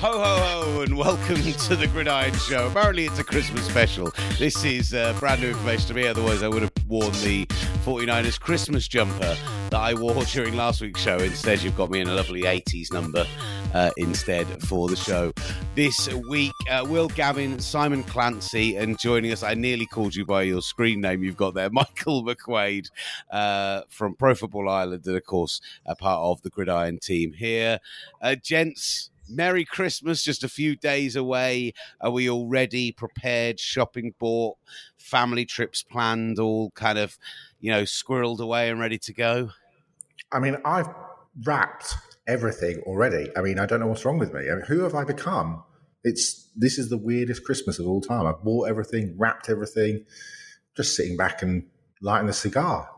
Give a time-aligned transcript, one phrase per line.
[0.00, 2.66] Ho, ho, ho, and welcome to the Gridiron Show.
[2.66, 4.12] Apparently, it's a Christmas special.
[4.38, 7.46] This is uh, brand new information to me, otherwise, I would have worn the
[7.82, 9.34] 49ers Christmas jumper
[9.70, 11.16] that I wore during last week's show.
[11.16, 13.26] Instead, you've got me in a lovely 80s number
[13.72, 15.32] uh, instead for the show.
[15.74, 20.42] This week, uh, Will Gavin, Simon Clancy, and joining us, I nearly called you by
[20.42, 22.90] your screen name you've got there, Michael McQuaid
[23.30, 27.80] uh, from Pro Football Ireland, and of course, a part of the Gridiron team here.
[28.20, 31.72] Uh, gents, Merry Christmas, just a few days away.
[32.00, 33.58] Are we already prepared?
[33.58, 34.56] Shopping bought,
[34.98, 37.18] family trips planned, all kind of,
[37.60, 39.50] you know, squirreled away and ready to go?
[40.32, 40.88] I mean, I've
[41.44, 41.94] wrapped
[42.26, 43.30] everything already.
[43.36, 44.50] I mean, I don't know what's wrong with me.
[44.50, 45.62] I mean, who have I become?
[46.04, 48.26] It's this is the weirdest Christmas of all time.
[48.26, 50.04] I've bought everything, wrapped everything,
[50.76, 51.64] just sitting back and
[52.00, 52.88] lighting a cigar.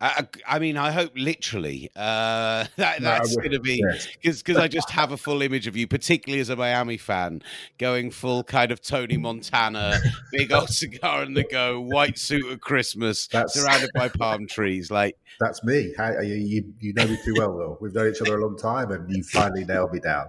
[0.00, 3.82] I, I mean, I hope literally uh, that, that's no, going to be
[4.22, 7.42] because because I just have a full image of you, particularly as a Miami fan,
[7.78, 9.98] going full kind of Tony Montana,
[10.32, 14.90] big old cigar in the go, white suit at Christmas, that's, surrounded by palm trees.
[14.90, 15.92] Like that's me.
[15.96, 17.78] How, you, you, you know me too well, Will.
[17.80, 20.26] We've known each other a long time, and you finally nailed me down.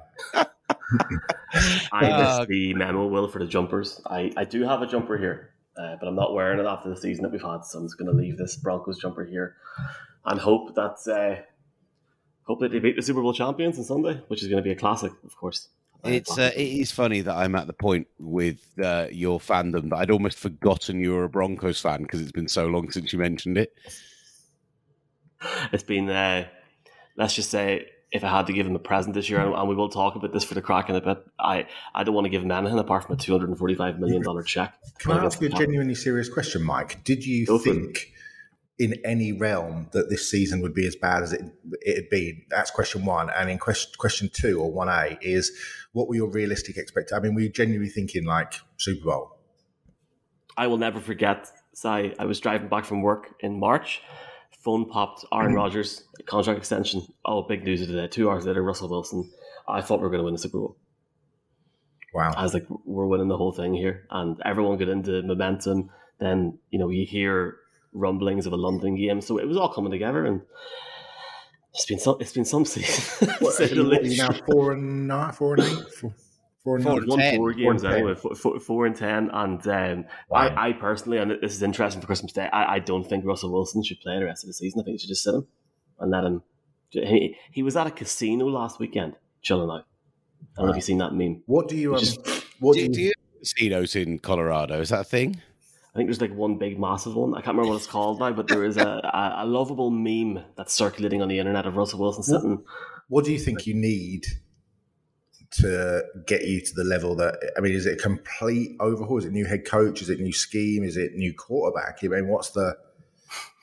[1.91, 4.01] I missed uh, the memo, Will, for the jumpers.
[4.05, 5.51] I, I do have a jumper here.
[5.79, 7.97] Uh, but I'm not wearing it after the season that we've had, so I'm just
[7.97, 9.55] going to leave this Broncos jumper here
[10.25, 11.41] and hope that uh,
[12.43, 14.71] hope that they beat the Super Bowl champions on Sunday, which is going to be
[14.71, 15.69] a classic, of course.
[16.03, 19.97] It's uh, it is funny that I'm at the point with uh, your fandom that
[19.97, 23.19] I'd almost forgotten you were a Broncos fan because it's been so long since you
[23.19, 23.73] mentioned it.
[25.71, 26.47] It's been, uh,
[27.15, 29.75] let's just say, if I had to give him a present this year, and we
[29.75, 32.29] will talk about this for the crack in a bit, I, I don't want to
[32.29, 34.73] give him anything apart from a two hundred and forty five million dollar check.
[34.97, 37.03] Can I ask you a genuinely serious question, Mike?
[37.03, 38.11] Did you Go think
[38.79, 41.41] in any realm that this season would be as bad as it
[41.81, 42.41] it had been?
[42.49, 43.29] That's question one.
[43.29, 45.51] And in question question two or one A is
[45.93, 47.19] what were your realistic expectations?
[47.19, 49.37] I mean, were you genuinely thinking like Super Bowl?
[50.57, 51.47] I will never forget.
[51.73, 54.01] Say, I was driving back from work in March
[54.63, 55.25] phone popped.
[55.33, 55.55] Aaron mm-hmm.
[55.55, 57.01] Rodgers contract extension.
[57.25, 58.07] Oh, big news today.
[58.07, 59.31] Two hours later, Russell Wilson.
[59.67, 60.77] I thought we were going to win the Super Bowl.
[62.13, 62.33] Wow!
[62.35, 65.91] I was like, we're winning the whole thing here, and everyone got into momentum.
[66.19, 67.57] Then you know you hear
[67.93, 70.41] rumblings of a London game, so it was all coming together, and
[71.73, 72.17] it's been some.
[72.19, 73.29] It's been some season.
[73.39, 75.93] What, are, you, are you now four and nine, four and eight?
[75.93, 76.15] Four.
[76.63, 79.29] Four and four, won four games four anyway, four, four, four and ten.
[79.31, 80.39] And um, wow.
[80.39, 83.51] I, I personally, and this is interesting for Christmas Day, I, I don't think Russell
[83.51, 84.81] Wilson should play the rest of the season.
[84.81, 85.47] I think he should just sit him
[85.99, 86.43] and let him.
[86.89, 89.85] He, he was at a casino last weekend, chilling out.
[90.57, 91.43] I don't know if you've seen that meme.
[91.45, 91.93] What do you?
[91.93, 92.19] Um, just,
[92.59, 94.81] what do, do, you, do you casinos in Colorado?
[94.81, 95.41] Is that a thing?
[95.93, 97.33] I think there's like one big massive one.
[97.33, 100.43] I can't remember what it's called now, but there is a, a, a lovable meme
[100.55, 102.57] that's circulating on the internet of Russell Wilson sitting.
[102.57, 102.65] What,
[103.07, 104.27] what do you think you need
[105.51, 109.17] to get you to the level that I mean, is it a complete overhaul?
[109.17, 110.01] Is it new head coach?
[110.01, 110.83] Is it new scheme?
[110.83, 111.99] Is it new quarterback?
[112.03, 112.77] I mean, what's the?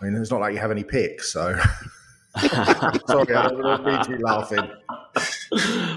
[0.01, 1.59] I mean, it's not like you have any picks, so.
[2.39, 4.71] Sorry, I don't mean to laughing.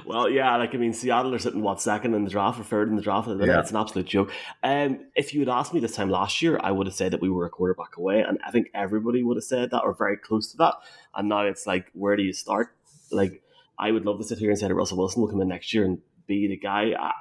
[0.06, 2.88] well, yeah, like I mean, Seattle are sitting what second in the draft or third
[2.88, 3.28] in the draft.
[3.28, 3.60] Yeah.
[3.60, 4.32] It's an absolute joke.
[4.64, 7.22] Um, if you had asked me this time last year, I would have said that
[7.22, 10.18] we were a quarterback away, and I think everybody would have said that or very
[10.18, 10.76] close to that.
[11.14, 12.74] And now it's like, where do you start?
[13.12, 13.42] Like,
[13.80, 15.74] I would love to sit here and say that Russell Wilson will come in next
[15.74, 16.92] year and be the guy.
[17.00, 17.12] I,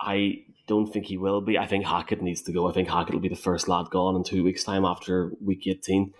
[0.00, 0.34] I
[0.68, 1.58] don't think he will be.
[1.58, 2.68] I think Hackett needs to go.
[2.68, 5.66] I think Hackett will be the first lad gone in two weeks' time after week
[5.66, 6.12] 18.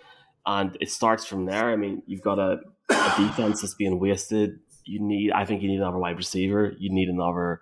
[0.45, 1.69] And it starts from there.
[1.69, 4.59] I mean, you've got a, a defense that's being wasted.
[4.83, 6.73] You need, I think you need another wide receiver.
[6.79, 7.61] You need another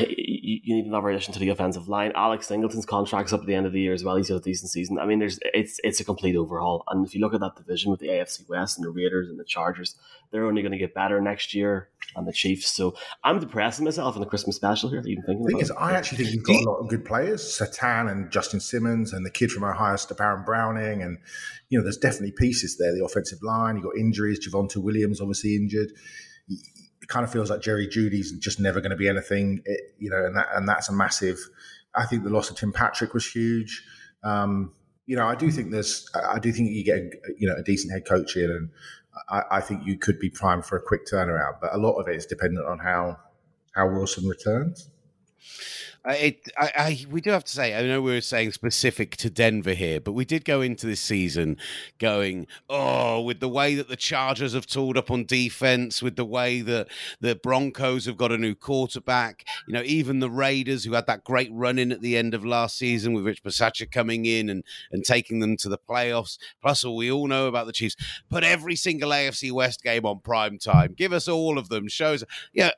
[0.00, 2.10] you need another addition to the offensive line.
[2.16, 4.16] Alex Singleton's contract's up at the end of the year as well.
[4.16, 4.98] He's had a decent season.
[4.98, 6.82] I mean, there's it's it's a complete overhaul.
[6.88, 9.38] And if you look at that division with the AFC West and the Raiders and
[9.38, 9.94] the Chargers,
[10.30, 11.88] they're only going to get better next year.
[12.16, 12.72] And the Chiefs.
[12.72, 15.02] So I'm depressing myself in the Christmas special here.
[15.06, 15.44] Even thinking.
[15.44, 15.76] The thing is, it.
[15.78, 19.24] I actually think you've got a lot of good players: Surtain and Justin Simmons, and
[19.24, 21.18] the kid from Ohio, State, Baron Browning, and
[21.68, 22.94] you know, there's definitely pieces there.
[22.94, 24.40] The offensive line, you have got injuries.
[24.44, 25.92] Javonte Williams obviously injured
[27.08, 30.24] kind of feels like Jerry Jeudy's just never going to be anything, it, you know,
[30.24, 31.38] and that and that's a massive.
[31.94, 33.82] I think the loss of Tim Patrick was huge.
[34.22, 34.72] Um,
[35.06, 37.62] you know, I do think there's, I do think you get, a, you know, a
[37.62, 38.70] decent head coach in, and
[39.30, 41.60] I, I, think you could be primed for a quick turnaround.
[41.62, 43.16] But a lot of it is dependent on how
[43.74, 44.90] how Wilson returns.
[46.06, 49.28] It, I, I, we do have to say, I know we were saying specific to
[49.28, 51.56] Denver here, but we did go into this season
[51.98, 56.24] going, oh, with the way that the Chargers have tooled up on defense, with the
[56.24, 56.88] way that
[57.20, 61.24] the Broncos have got a new quarterback, you know, even the Raiders who had that
[61.24, 64.64] great run in at the end of last season with Rich Bisaccia coming in and,
[64.92, 66.38] and taking them to the playoffs.
[66.62, 67.96] Plus, all we all know about the Chiefs.
[68.30, 70.94] Put every single AFC West game on prime time.
[70.96, 71.88] Give us all of them.
[71.88, 72.70] Shows, yeah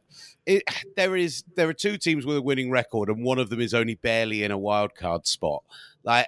[0.47, 0.65] it,
[0.97, 3.75] there is there are two teams with a winning record, and one of them is
[3.75, 5.63] only barely in a wild card spot.
[6.03, 6.27] Like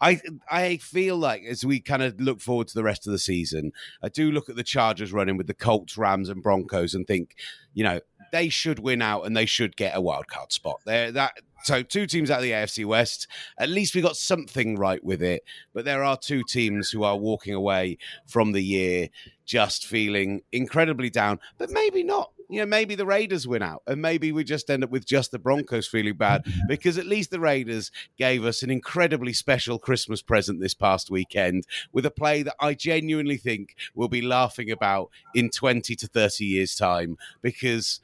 [0.00, 3.18] I, I feel like as we kind of look forward to the rest of the
[3.18, 3.72] season,
[4.02, 7.36] I do look at the Chargers running with the Colts, Rams, and Broncos, and think,
[7.74, 8.00] you know,
[8.32, 10.80] they should win out and they should get a wild card spot.
[10.86, 11.34] There, that
[11.64, 13.28] so two teams out of the AFC West.
[13.58, 15.44] At least we got something right with it.
[15.72, 19.08] But there are two teams who are walking away from the year
[19.44, 24.02] just feeling incredibly down, but maybe not you know, maybe the Raiders win out, and
[24.02, 27.40] maybe we just end up with just the Broncos feeling bad because at least the
[27.40, 32.54] Raiders gave us an incredibly special Christmas present this past weekend with a play that
[32.60, 38.00] I genuinely think we'll be laughing about in 20 to 30 years' time because.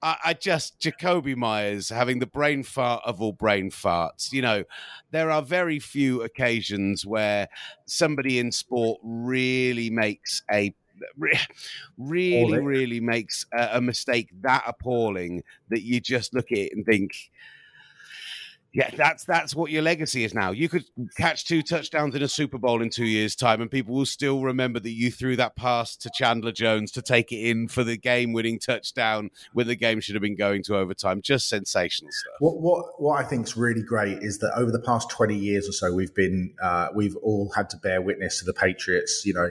[0.00, 4.32] I, I just Jakobi Meyers having the brain fart of all brain farts.
[4.32, 4.62] You know,
[5.10, 7.48] there are very few occasions where
[7.84, 10.72] somebody in sport really makes a
[11.96, 16.84] really, really makes a, a, mistake that appalling that you just look at it and
[16.84, 17.12] think,
[18.74, 20.50] yeah, that's that's what your legacy is now.
[20.50, 20.84] You could
[21.16, 24.42] catch two touchdowns in a Super Bowl in two years' time, and people will still
[24.42, 27.96] remember that you threw that pass to Chandler Jones to take it in for the
[27.96, 31.22] game-winning touchdown when the game should have been going to overtime.
[31.22, 32.34] Just sensational stuff.
[32.40, 35.66] What what what I think is really great is that over the past twenty years
[35.66, 39.24] or so, we've been uh, we've all had to bear witness to the Patriots.
[39.24, 39.50] You know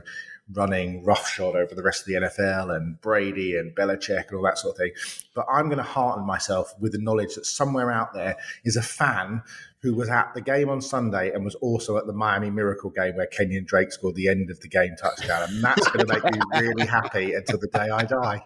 [0.54, 4.58] running roughshod over the rest of the NFL and Brady and Belichick and all that
[4.58, 4.92] sort of thing.
[5.34, 8.82] But I'm going to hearten myself with the knowledge that somewhere out there is a
[8.82, 9.42] fan
[9.82, 13.16] who was at the game on Sunday and was also at the Miami Miracle game
[13.16, 15.50] where Kenyon Drake scored the end of the game touchdown.
[15.50, 18.42] And that's going to make me really happy until the day I die.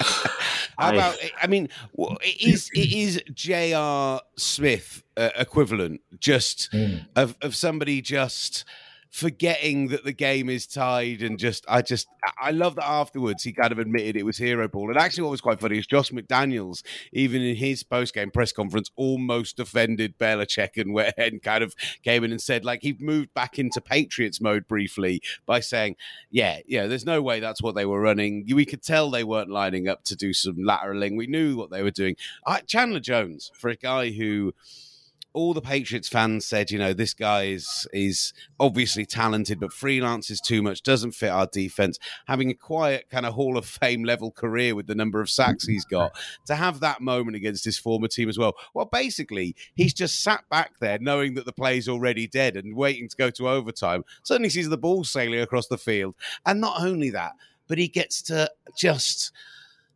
[0.78, 1.16] How about?
[1.40, 4.20] I mean, it is it is J.R.
[4.36, 7.06] Smith uh, equivalent, just mm.
[7.16, 8.66] of of somebody just
[9.16, 12.06] forgetting that the game is tied and just I just
[12.38, 14.90] I love that afterwards he kind of admitted it was hero ball.
[14.90, 16.82] And actually what was quite funny is Josh McDaniels,
[17.14, 21.74] even in his post game press conference, almost offended Belichick and where and kind of
[22.02, 25.96] came in and said like he moved back into Patriots mode briefly by saying,
[26.30, 28.44] Yeah, yeah, there's no way that's what they were running.
[28.46, 31.16] We could tell they weren't lining up to do some lateraling.
[31.16, 32.16] We knew what they were doing.
[32.46, 34.52] I, Chandler Jones, for a guy who
[35.36, 40.40] all the Patriots fans said, you know, this guy is is obviously talented, but freelances
[40.40, 41.98] too much, doesn't fit our defense.
[42.26, 45.66] Having a quiet kind of Hall of Fame level career with the number of sacks
[45.66, 48.54] he's got, to have that moment against his former team as well.
[48.72, 53.06] Well, basically, he's just sat back there knowing that the play's already dead and waiting
[53.06, 54.04] to go to overtime.
[54.22, 56.14] Suddenly sees the ball sailing across the field.
[56.46, 57.32] And not only that,
[57.68, 59.32] but he gets to just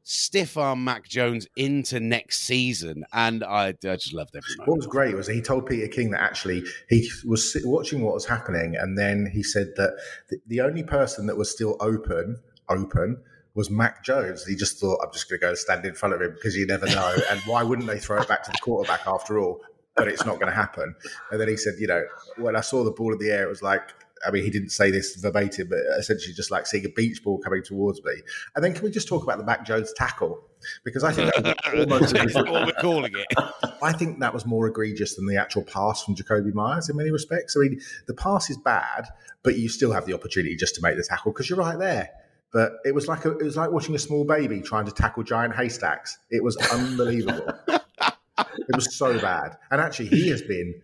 [0.02, 4.69] stiff arm Mac Jones into next season, and I, I just loved every moment.
[4.69, 8.26] What was great was he told Peter King that actually he was watching what was
[8.26, 9.97] happening, and then he said that
[10.29, 12.38] the, the only person that was still open,
[12.69, 13.23] open,
[13.55, 14.44] was Mac Jones.
[14.47, 16.67] He just thought, I'm just going to go stand in front of him because you
[16.67, 17.17] never know.
[17.31, 19.61] and why wouldn't they throw it back to the quarterback after all?
[19.97, 20.94] But it's not going to happen.
[21.31, 22.02] And then he said, you know,
[22.37, 23.82] when I saw the ball in the air, it was like
[24.27, 27.39] I mean, he didn't say this verbatim, but essentially just like seeing a beach ball
[27.39, 28.13] coming towards me.
[28.55, 30.43] And then can we just talk about the Mac Jones tackle?
[30.85, 33.27] Because I think that was almost what we're calling it.
[33.83, 37.11] I think that was more egregious than the actual pass from Jakobi Meyers in many
[37.11, 37.57] respects.
[37.57, 39.07] I mean, the pass is bad,
[39.43, 42.11] but you still have the opportunity just to make the tackle because you're right there.
[42.53, 45.23] But it was like a, it was like watching a small baby trying to tackle
[45.23, 46.19] giant haystacks.
[46.31, 47.49] It was unbelievable.
[47.69, 49.57] it was so bad.
[49.71, 50.83] And actually, he has been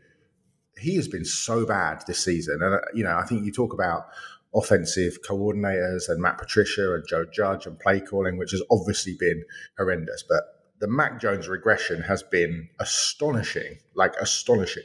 [0.78, 2.60] he has been so bad this season.
[2.62, 4.06] And, uh, you know, I think you talk about
[4.54, 9.44] offensive coordinators and Matt Patricia and Joe Judge and play calling, which has obviously been
[9.78, 10.24] horrendous.
[10.28, 10.44] But
[10.78, 14.84] the Mac Jones regression has been astonishing, like astonishing.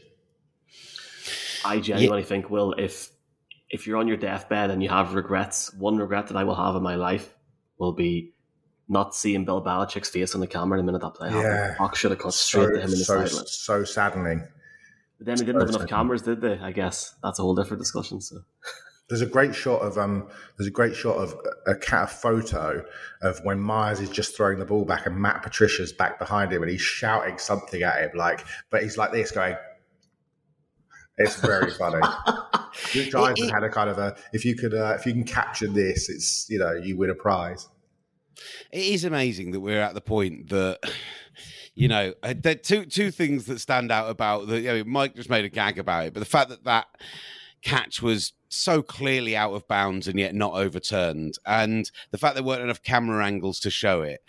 [1.64, 2.28] I genuinely yeah.
[2.28, 3.12] think, Will, if
[3.70, 6.76] if you're on your deathbed and you have regrets, one regret that I will have
[6.76, 7.34] in my life
[7.78, 8.34] will be
[8.90, 11.46] not seeing Bill Belichick's face on the camera in the minute that play happened.
[11.46, 11.74] Yeah.
[11.76, 13.46] Hawk should have cut straight so, to him in the so, sideline.
[13.48, 14.48] So saddening.
[15.22, 16.58] But then they didn't have enough cameras, did they?
[16.58, 18.22] I guess that's a whole different discussion.
[18.22, 18.38] So.
[19.08, 20.28] There's a great shot of um.
[20.58, 21.36] There's a great shot of
[21.68, 22.84] a cat photo
[23.22, 26.64] of when Meyers is just throwing the ball back and Matt Patricia's back behind him
[26.64, 29.56] and he's shouting something at him like, but he's like this going.
[31.20, 32.02] It's very funny.
[32.96, 35.68] Rich Eisen had a kind of a if you could uh, if you can capture
[35.68, 37.70] this, it's you know you win a prize.
[38.72, 40.80] It is amazing that we're at the point that
[41.76, 44.60] you know, uh, there two two things that stand out about the.
[44.60, 46.88] You know, Mike just made a gag about it, but the fact that that
[47.62, 52.44] catch was so clearly out of bounds and yet not overturned, and the fact there
[52.44, 54.22] weren't enough camera angles to show it.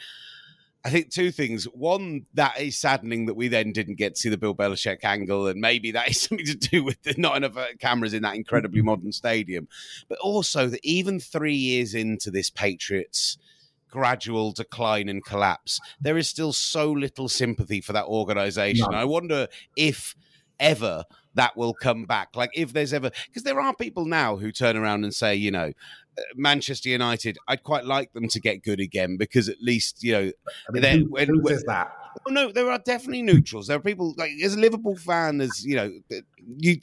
[0.85, 1.65] I think two things.
[1.65, 5.47] One, that is saddening that we then didn't get to see the Bill Belichick angle,
[5.47, 8.37] and maybe that is something to do with the, not enough uh, cameras in that
[8.37, 9.69] incredibly modern stadium.
[10.09, 13.39] But also that even three years into this Patriots
[13.93, 18.89] gradual decline and collapse, there is still so little sympathy for that organization.
[18.91, 18.97] No.
[18.97, 19.47] I wonder
[19.77, 20.17] if
[20.59, 22.35] ever that will come back.
[22.35, 25.51] Like if there's ever, because there are people now who turn around and say, you
[25.51, 25.73] know,
[26.19, 30.13] uh, Manchester United, I'd quite like them to get good again because at least you
[30.13, 30.33] know.
[30.69, 31.93] I mean, who, when, who says that?
[32.27, 33.69] Oh, no, there are definitely neutrals.
[33.69, 35.91] There are people like as a Liverpool fan, as you know,
[36.59, 36.77] you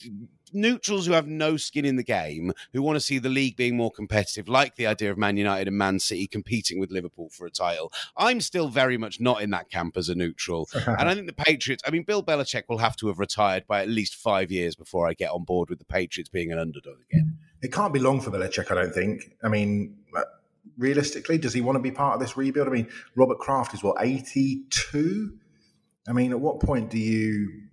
[0.53, 3.75] neutrals who have no skin in the game, who want to see the league being
[3.75, 7.45] more competitive, like the idea of Man United and Man City competing with Liverpool for
[7.45, 7.91] a title.
[8.17, 10.69] I'm still very much not in that camp as a neutral.
[10.87, 13.81] and I think the Patriots, I mean, Bill Belichick will have to have retired by
[13.81, 16.97] at least five years before I get on board with the Patriots being an underdog
[17.11, 17.37] again.
[17.61, 19.35] It can't be long for Belichick, I don't think.
[19.43, 20.23] I mean, uh,
[20.77, 22.67] realistically, does he want to be part of this rebuild?
[22.67, 25.33] I mean, Robert Kraft is what, 82?
[26.07, 27.69] I mean, at what point do you, you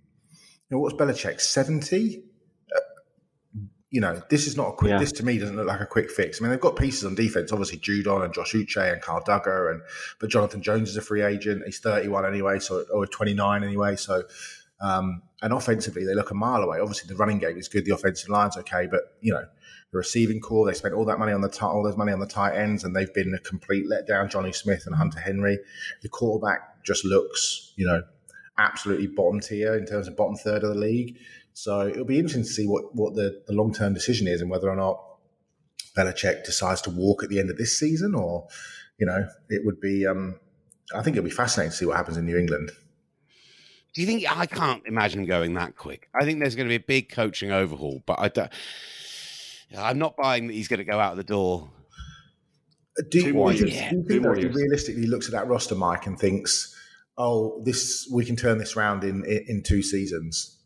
[0.69, 2.23] know, what's Belichick, 70?
[3.89, 4.89] You know, this is not a quick.
[4.89, 4.99] Yeah.
[4.99, 6.41] This to me doesn't look like a quick fix.
[6.41, 9.71] I mean, they've got pieces on defense, obviously Judon and Josh Uche and Carl Dugger,
[9.71, 9.81] and
[10.19, 11.63] but Jonathan Jones is a free agent.
[11.65, 13.95] He's thirty one anyway, so or twenty nine anyway.
[13.95, 14.23] So,
[14.81, 16.79] um, and offensively, they look a mile away.
[16.79, 17.85] Obviously, the running game is good.
[17.85, 19.45] The offensive line's okay, but you know,
[19.91, 22.27] the receiving core, they spent all that money on the all those money on the
[22.27, 24.29] tight ends, and they've been a complete letdown.
[24.29, 25.59] Jonnu Smith and Hunter Henry.
[26.01, 28.03] The quarterback just looks, you know,
[28.57, 31.17] absolutely bottom tier in terms of bottom third of the league.
[31.59, 34.49] So it'll be interesting to see what, what the, the long term decision is and
[34.49, 35.03] whether or not
[35.97, 38.47] Belichick decides to walk at the end of this season or,
[38.99, 40.39] you know, it would be, um,
[40.93, 42.69] I think it'll be fascinating to see what happens in New England.
[43.95, 46.09] Do you think I can't imagine going that quick?
[46.13, 48.51] I think there's going to be a big coaching overhaul, but I don't.
[49.75, 51.71] I'm not buying that he's going to go out the door.
[52.99, 53.89] Uh, do, you, do you, yeah.
[53.89, 56.75] do you think that he realistically looks at that roster, Mike, and thinks,
[57.17, 60.56] "Oh, this we can turn this around in in, in two seasons"?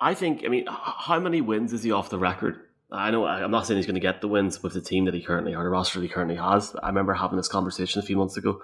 [0.00, 2.60] I think, I mean, how many wins is he off the record?
[2.90, 5.14] I know I'm not saying he's going to get the wins with the team that
[5.14, 6.74] he currently or the roster he currently has.
[6.82, 8.62] I remember having this conversation a few months ago.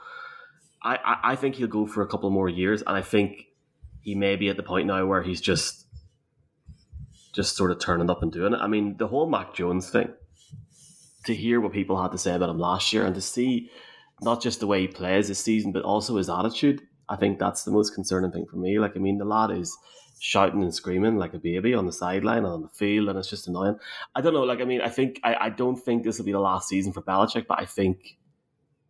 [0.82, 3.48] I, I, I think he'll go for a couple more years, and I think
[4.00, 5.86] he may be at the point now where he's just
[7.34, 8.60] just sort of turning up and doing it.
[8.60, 10.12] I mean, the whole Mac Jones thing.
[11.26, 13.70] To hear what people had to say about him last year, and to see
[14.20, 16.82] not just the way he plays this season, but also his attitude.
[17.08, 18.78] I think that's the most concerning thing for me.
[18.78, 19.76] Like, I mean, the lad is
[20.18, 23.28] shouting and screaming like a baby on the sideline and on the field, and it's
[23.28, 23.78] just annoying.
[24.14, 24.42] I don't know.
[24.42, 26.92] Like, I mean, I think I, I don't think this will be the last season
[26.92, 28.16] for Belichick, but I think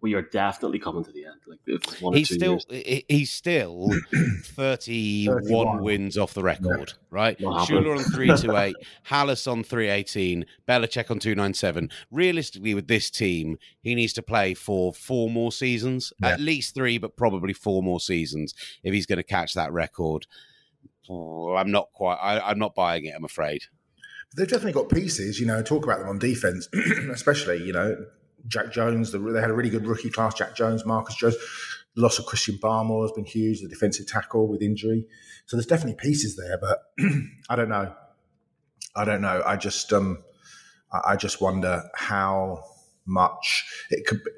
[0.05, 1.41] we are definitely coming to the end.
[1.47, 3.05] Like he's still years.
[3.09, 7.07] he's still 31 wins off the record, yeah.
[7.11, 7.39] right?
[7.39, 8.77] Shula on 328,
[9.09, 11.89] Halas on 318, Belichick on 297.
[12.11, 16.33] Realistically, with this team, he needs to play for four more seasons, yeah.
[16.33, 18.53] at least three, but probably four more seasons
[18.83, 20.27] if he's going to catch that record.
[21.11, 22.17] I'm not quite.
[22.17, 23.15] I, am not buying it.
[23.17, 23.63] I'm afraid.
[24.37, 25.39] They've definitely got pieces.
[25.39, 26.69] You know, talk about them on defense,
[27.13, 27.63] especially.
[27.63, 27.97] You know,
[28.47, 29.13] Jack Jones.
[29.13, 30.35] The, they had a really good rookie class.
[30.35, 31.37] Jack Jones, Marcus Jones.
[31.97, 33.61] The loss of Christian Barmore has been huge.
[33.61, 35.07] The defensive tackle with injury.
[35.47, 36.79] So there's definitely pieces there, but
[37.51, 37.95] I don't know.
[38.97, 39.43] I don't know.
[39.45, 40.23] I just um,
[41.05, 42.65] I just wonder how
[43.07, 44.23] much it could.
[44.25, 44.31] Be.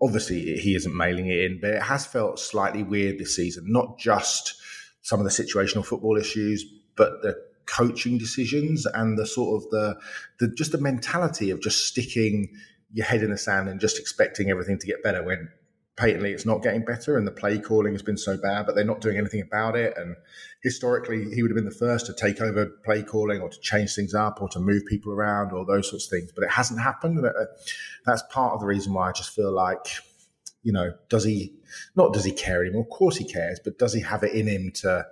[0.00, 3.66] Obviously, he isn't mailing it in, but it has felt slightly weird this season.
[3.68, 4.60] Not just
[5.02, 6.64] some of the situational football issues,
[6.96, 9.98] but the coaching decisions and the sort of the,
[10.40, 12.48] the just the mentality of just sticking
[12.92, 15.48] your head in the sand and just expecting everything to get better when
[15.96, 18.84] patently it's not getting better and the play calling has been so bad, but they're
[18.84, 19.94] not doing anything about it.
[19.96, 20.16] And
[20.62, 23.94] historically, he would have been the first to take over play calling or to change
[23.94, 26.32] things up or to move people around or those sorts of things.
[26.34, 27.24] But it hasn't happened.
[27.24, 27.32] Uh,
[28.06, 29.86] that's part of the reason why I just feel like,
[30.62, 31.52] you know, does he
[31.96, 32.82] not does he care anymore?
[32.82, 35.04] Of course he cares, but does he have it in him to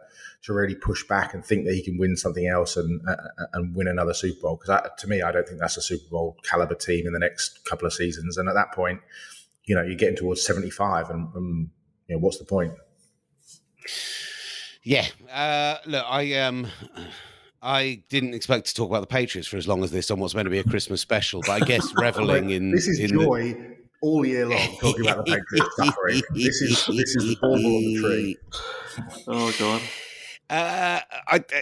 [0.43, 3.17] to really push back and think that he can win something else and uh,
[3.53, 4.61] and win another Super Bowl?
[4.61, 7.65] Because to me, I don't think that's a Super Bowl caliber team in the next
[7.65, 8.37] couple of seasons.
[8.37, 9.01] And at that point,
[9.65, 11.71] you know, you're getting towards seventy five, and, and
[12.09, 12.73] you know, what's the point?
[14.83, 16.67] Yeah, uh, look, I um.
[17.63, 20.35] I didn't expect to talk about the Patriots for as long as this on what's
[20.35, 23.53] meant to be a Christmas special, but I guess reveling in this is in joy
[23.53, 26.23] the, all year long talking about the Patriots suffering.
[26.35, 28.37] This is this is the bauble on the tree.
[29.29, 29.81] Oh god.
[30.51, 31.61] Uh, I, uh,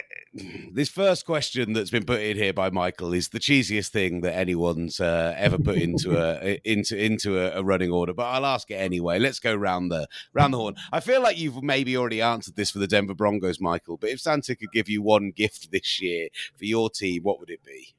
[0.73, 4.35] this first question that's been put in here by Michael is the cheesiest thing that
[4.35, 8.71] anyone's uh, ever put into a into into a, a, running order, but I'll ask
[8.71, 9.19] it anyway.
[9.19, 10.77] Let's go round the round the horn.
[10.91, 13.99] I feel like you've maybe already answered this for the Denver Broncos, Michael.
[13.99, 17.51] But if Santa could give you one gift this year for your team, what would
[17.51, 17.95] it be?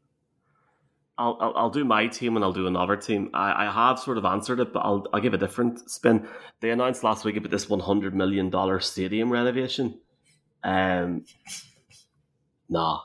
[1.20, 3.30] I'll, I'll, I'll do my team and I'll do another team.
[3.34, 6.28] I, I have sort of answered it, but I'll I'll give a different spin.
[6.62, 10.00] They announced last week about this one hundred million dollar stadium renovation
[10.64, 11.26] um,
[12.68, 13.00] nah,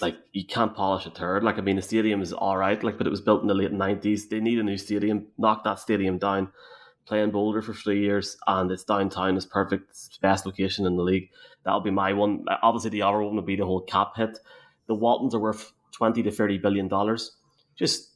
[0.00, 1.42] like you can't polish a turd.
[1.42, 3.54] Like I mean, the stadium is all right, like but it was built in the
[3.54, 4.28] late nineties.
[4.28, 5.26] They need a new stadium.
[5.36, 6.52] Knock that stadium down.
[7.06, 9.36] Playing Boulder for three years, and it's downtown.
[9.36, 9.88] It's perfect.
[9.90, 11.30] It's best location in the league.
[11.64, 12.44] That'll be my one.
[12.62, 14.38] Obviously, the other one would be the whole cap hit.
[14.88, 17.36] The Waltons are worth twenty to thirty billion dollars.
[17.76, 18.10] Just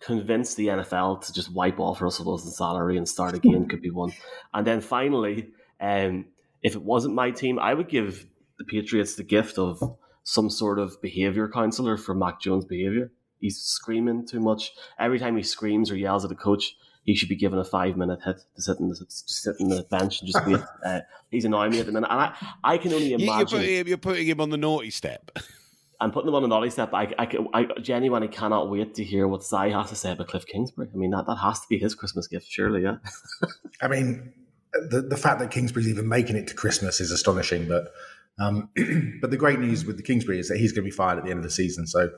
[0.00, 3.90] convince the NFL to just wipe off Russell Wilson's salary and start again could be
[3.90, 4.12] one.
[4.54, 5.48] And then finally,
[5.80, 6.26] um,
[6.62, 8.26] if it wasn't my team, I would give
[8.58, 9.82] the Patriots the gift of
[10.22, 13.12] some sort of behavior counselor for Mac Jones' behavior.
[13.40, 14.72] He's screaming too much.
[14.98, 17.96] Every time he screams or yells at a coach, he should be given a five
[17.96, 20.60] minute hit to sit in the, sit in the bench and just wait.
[20.84, 22.08] Uh, he's annoying me at the minute.
[22.10, 23.38] And I, I can only imagine.
[23.38, 25.30] You're putting, him, you're putting him on the naughty step.
[26.00, 26.92] I'm putting him on the naughty step.
[26.92, 30.46] I, I, I genuinely cannot wait to hear what Si has to say about Cliff
[30.46, 30.88] Kingsbury.
[30.92, 32.96] I mean, that, that has to be his Christmas gift, surely, yeah?
[33.80, 34.32] I mean,
[34.72, 37.66] the, the fact that Kingsbury's even making it to Christmas is astonishing.
[37.66, 37.92] But
[38.38, 38.70] um,
[39.20, 41.24] but the great news with the Kingsbury is that he's going to be fired at
[41.24, 41.86] the end of the season.
[41.86, 42.10] So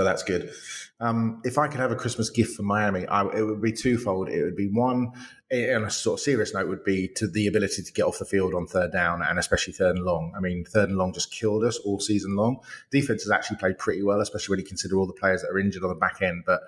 [0.00, 0.50] so that's good.
[0.98, 4.30] Um, if I could have a Christmas gift for Miami, I, it would be twofold.
[4.30, 5.12] It would be one,
[5.52, 8.24] on a sort of serious note, would be to the ability to get off the
[8.24, 10.32] field on third down and especially third and long.
[10.34, 12.60] I mean, third and long just killed us all season long.
[12.90, 15.58] Defense has actually played pretty well, especially when you consider all the players that are
[15.58, 16.44] injured on the back end.
[16.46, 16.62] But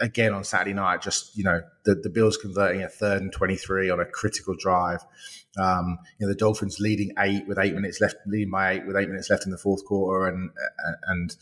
[0.00, 3.56] again on Saturday night, just you know the, the Bills converting a third and twenty
[3.56, 5.04] three on a critical drive.
[5.56, 8.96] Um, you know the Dolphins leading eight with eight minutes left, leading by eight with
[8.96, 10.50] eight minutes left in the fourth quarter, and
[11.06, 11.36] and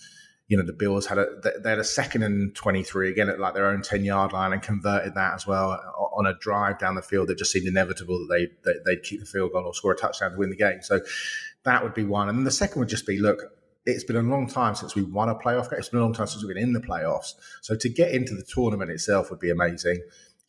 [0.51, 1.27] you know the Bills had a
[1.63, 4.53] they had a second and twenty three again at like their own ten yard line
[4.53, 5.81] and converted that as well
[6.17, 9.21] on a drive down the field that just seemed inevitable that they, they they'd keep
[9.21, 10.83] the field goal or score a touchdown to win the game.
[10.83, 11.01] So
[11.63, 13.39] that would be one, and then the second would just be look
[13.87, 15.79] it's been a long time since we won a playoff game.
[15.79, 17.35] It's been a long time since we've been in the playoffs.
[17.63, 20.03] So to get into the tournament itself would be amazing,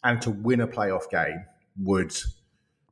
[0.03, 1.45] and to win a playoff game
[1.77, 2.11] would,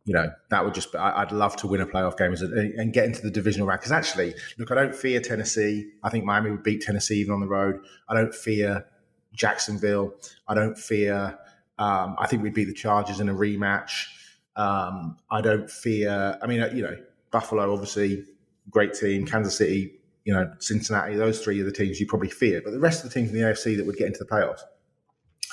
[0.05, 0.91] you know, that would just.
[0.91, 3.81] Be, I'd love to win a playoff game a, and get into the divisional round.
[3.81, 5.91] Because actually, look, I don't fear Tennessee.
[6.03, 7.79] I think Miami would beat Tennessee even on the road.
[8.07, 8.85] I don't fear
[9.33, 10.13] Jacksonville.
[10.47, 11.37] I don't fear.
[11.77, 14.07] Um, I think we'd beat the Chargers in a rematch.
[14.55, 16.37] Um, I don't fear.
[16.41, 16.97] I mean, you know,
[17.31, 18.25] Buffalo obviously
[18.69, 19.25] great team.
[19.25, 22.61] Kansas City you know, Cincinnati, those three are the teams you probably fear.
[22.63, 24.61] But the rest of the teams in the AFC that would get into the playoffs,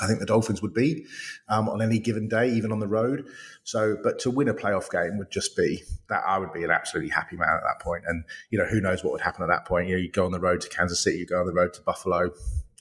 [0.01, 1.07] I think the Dolphins would beat
[1.49, 3.27] um, on any given day, even on the road.
[3.65, 6.71] So, but to win a playoff game would just be that I would be an
[6.71, 8.05] absolutely happy man at that point.
[8.07, 9.89] And you know, who knows what would happen at that point?
[9.89, 11.73] You know, you go on the road to Kansas City, you go on the road
[11.75, 12.31] to Buffalo.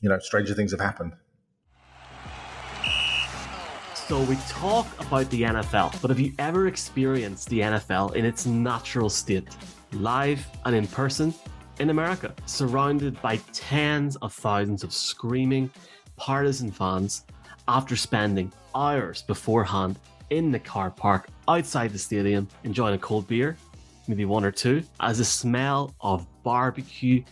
[0.02, 1.14] You know, stranger things have happened.
[3.96, 8.46] So we talk about the NFL, but have you ever experienced the NFL in its
[8.46, 9.58] natural state,
[9.94, 11.34] live and in person?
[11.80, 15.70] in America, surrounded by tens of thousands of screaming,
[16.16, 17.26] partisan fans
[17.68, 19.98] after spending hours beforehand
[20.30, 23.58] in the car park outside the stadium enjoying a cold beer,
[24.08, 27.24] maybe one or two, as the smell of barbecue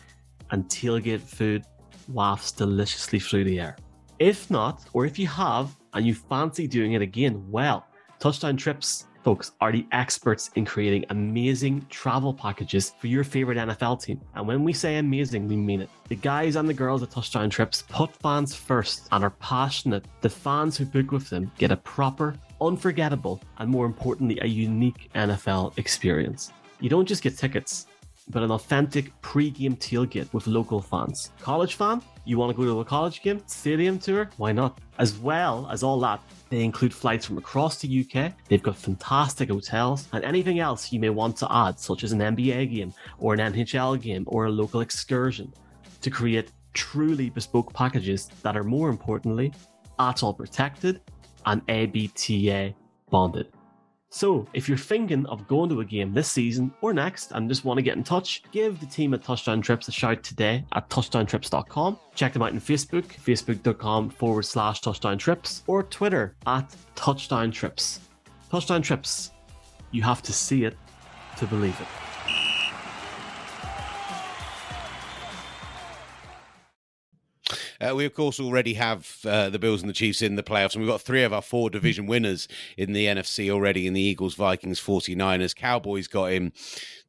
[0.52, 1.64] and tailgate food
[2.10, 3.78] wafts deliciously through the air.
[4.20, 7.88] If not, or if you have and you fancy doing it again, well,
[8.20, 14.04] Touchdown Trips folks are the experts in creating amazing travel packages for your favorite NFL
[14.04, 14.20] team.
[14.36, 15.90] And when we say amazing, we mean it.
[16.10, 20.06] The guys and the girls at Touchdown Trips put fans first and are passionate.
[20.22, 25.10] The fans who book with them get a proper, unforgettable, and more importantly, a unique
[25.16, 26.52] NFL experience.
[26.82, 27.88] You don't just get tickets,
[28.30, 31.32] but an authentic pre-game tailgate with local fans.
[31.42, 32.02] College fan?
[32.26, 33.42] You want to go to a college game?
[33.48, 34.30] Stadium tour?
[34.38, 34.80] Why not?
[34.98, 36.22] As well as all that,
[36.54, 41.00] they include flights from across the UK, they've got fantastic hotels, and anything else you
[41.00, 44.52] may want to add, such as an NBA game, or an NHL game, or a
[44.52, 45.52] local excursion,
[46.02, 49.52] to create truly bespoke packages that are more importantly,
[50.00, 51.02] ATOL protected
[51.46, 52.76] and ABTA
[53.10, 53.48] bonded.
[54.16, 57.66] So, if you're thinking of going to a game this season or next and just
[57.66, 60.88] want to get in touch, give the team at Touchdown Trips a shout today at
[60.88, 61.98] touchdowntrips.com.
[62.14, 68.02] Check them out on Facebook, facebook.com forward slash touchdown trips, or Twitter at touchdown trips.
[68.52, 69.32] Touchdown Trips.
[69.90, 70.78] You have to see it
[71.38, 72.03] to believe it.
[77.84, 80.74] Uh, we, of course, already have uh, the Bills and the Chiefs in the playoffs,
[80.74, 84.02] and we've got three of our four division winners in the NFC already in the
[84.02, 85.56] Eagles, Vikings, 49ers.
[85.56, 86.54] Cowboys got in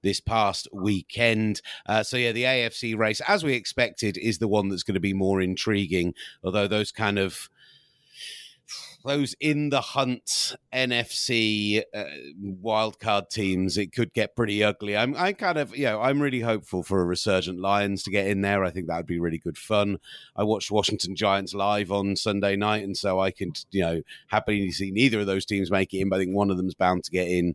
[0.03, 1.63] this past weekend.
[1.87, 5.01] Uh, so, yeah, the AFC race, as we expected, is the one that's going to
[5.01, 7.49] be more intriguing, although those kind of
[9.05, 12.05] those in the hunt NFC uh,
[12.63, 14.97] wildcard teams, it could get pretty ugly.
[14.97, 18.27] I'm, I kind of, you know, I'm really hopeful for a resurgent Lions to get
[18.27, 18.65] in there.
[18.65, 19.99] I think that would be really good fun.
[20.35, 24.71] I watched Washington Giants live on Sunday night, and so I can, you know, happily
[24.71, 27.05] see neither of those teams make it in, but I think one of them's bound
[27.05, 27.55] to get in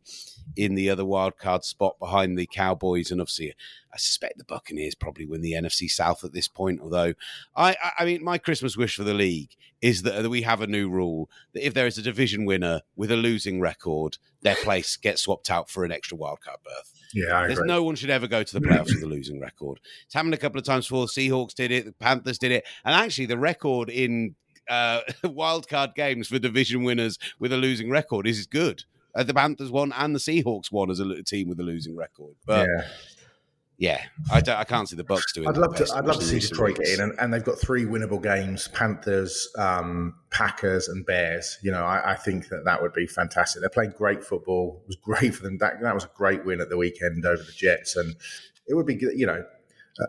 [0.56, 3.54] in the other wildcard spot behind the Cowboys, and obviously
[3.94, 6.80] I suspect the Buccaneers probably win the NFC South at this point.
[6.82, 7.14] Although,
[7.56, 10.90] I, I mean, my Christmas wish for the league is that we have a new
[10.90, 15.24] rule that if there is a division winner with a losing record, their place gets
[15.24, 16.94] swapped out for an extra wildcard berth.
[17.14, 19.80] Yeah, There's no one should ever go to the playoffs with a losing record.
[20.06, 21.08] It's happened a couple of times before.
[21.08, 24.36] The Seahawks did it, the Panthers did it, and actually the record in
[24.70, 28.84] uh, wildcard games for division winners with a losing record is good.
[29.16, 32.36] Uh, the Panthers won and the Seahawks won as a team with a losing record.
[32.46, 32.88] But yeah,
[33.80, 35.48] yeah I, I can't see the Bucks doing.
[35.48, 35.88] I'd love to.
[35.96, 39.50] I'd love to see Detroit get in, and, and, they've got three winnable games: Panthers,
[39.58, 41.58] um, Packers, and Bears.
[41.64, 43.62] You know, I, I, think that that would be fantastic.
[43.62, 44.82] They're playing great football.
[44.84, 45.58] It was great for them.
[45.58, 48.16] That that was a great win at the weekend over the Jets, and
[48.68, 49.18] it would be good.
[49.18, 49.44] You know,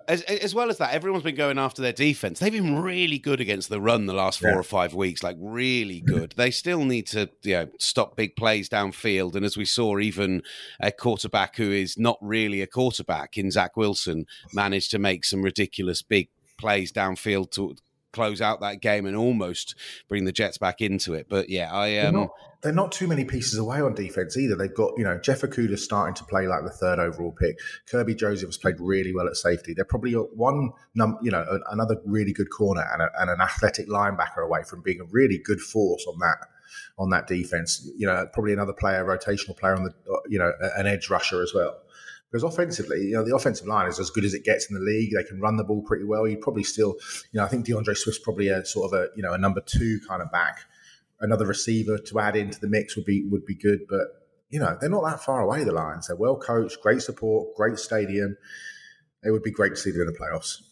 [0.09, 2.39] as, as, well as that, everyone's been going after their defense.
[2.39, 4.57] They've been really good against the run the last four yeah.
[4.57, 6.35] or five weeks, like really good.
[6.37, 9.35] they still need to you know, stop big plays downfield.
[9.35, 10.43] And as we saw, even
[10.81, 15.43] a quarterback who is not really a quarterback in Zach Wilson managed to make some
[15.43, 17.75] ridiculous big plays downfield to
[18.13, 19.75] close out that game and almost
[20.09, 21.27] bring the Jets back into it.
[21.29, 22.31] But yeah, I um, they're not,
[22.63, 24.57] they're not too many pieces away on defense either.
[24.57, 27.59] They've got you know Jeff Okudah starting to play like the third overall pick.
[27.91, 29.75] Kerby Joseph has played really well at safety.
[29.75, 33.89] They're probably one num you know another really good corner and, a, and an athletic
[33.89, 36.39] linebacker away from being a really good force on that
[36.99, 37.89] on that defense.
[37.97, 39.95] You know, probably another player, rotational player on the
[40.29, 41.77] you know an edge rusher as well.
[42.31, 44.81] Because offensively, you know, the offensive line is as good as it gets in the
[44.81, 45.13] league.
[45.15, 46.29] They can run the ball pretty well.
[46.29, 46.95] You probably still,
[47.33, 49.61] you know, I think D'Andre Swift's probably a sort of a, you know, a number
[49.61, 50.61] two kind of back.
[51.21, 54.07] Another receiver to add into the mix would be would be good, but
[54.49, 55.65] you know, they're not that far away.
[55.65, 58.37] The Lions, they're well coached, great support, great stadium.
[59.25, 60.63] It would be great to see them in the playoffs.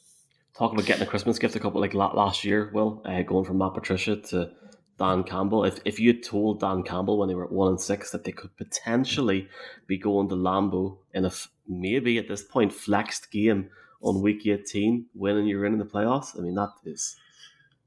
[0.57, 3.59] Talking about getting a Christmas gift, a couple like last year, Will, uh, going from
[3.59, 4.51] Matt Patricia to
[4.99, 5.65] Dan Campbell.
[5.65, 8.25] If if you had told Dan Campbell when they were at one and six that
[8.25, 9.49] they could potentially
[9.87, 11.31] be going to Lambeau in a
[11.67, 13.71] maybe at this point flexed game
[14.03, 17.17] on week eighteen, winning you're in the playoffs, I mean that is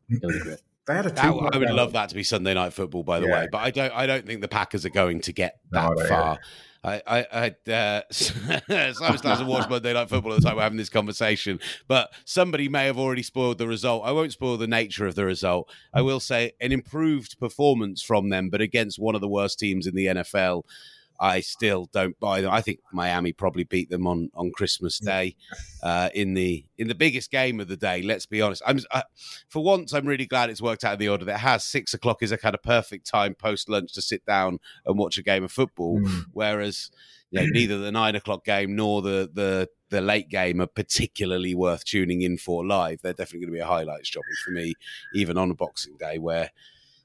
[0.10, 0.60] great.
[0.88, 3.28] They had a that, I would love that to be Sunday night football, by the
[3.28, 3.42] yeah.
[3.42, 3.48] way.
[3.52, 3.94] But I don't.
[3.94, 6.40] I don't think the Packers are going to get that no, far.
[6.84, 10.80] I, I, I uh, Simon Stars watched Monday Night Football at the time we're having
[10.80, 14.04] this conversation, but somebody may have already spoiled the result.
[14.04, 15.72] I won't spoil the nature of the result.
[15.94, 19.86] I will say an improved performance from them, but against one of the worst teams
[19.86, 20.64] in the NFL.
[21.22, 22.52] I still don't buy them.
[22.52, 25.36] I think Miami probably beat them on, on Christmas Day
[25.84, 28.02] uh, in the in the biggest game of the day.
[28.02, 28.64] Let's be honest.
[28.66, 29.04] I'm I,
[29.48, 31.64] for once I'm really glad it's worked out in the order that it has.
[31.64, 35.20] Six o'clock is a kind of perfect time post lunch to sit down and watch
[35.20, 36.26] a game of football, mm.
[36.34, 36.90] whereas
[37.30, 41.54] you know, neither the nine o'clock game nor the the the late game are particularly
[41.54, 43.02] worth tuning in for live.
[43.04, 44.74] They're definitely going to be a highlights job for me,
[45.14, 46.50] even on a Boxing Day where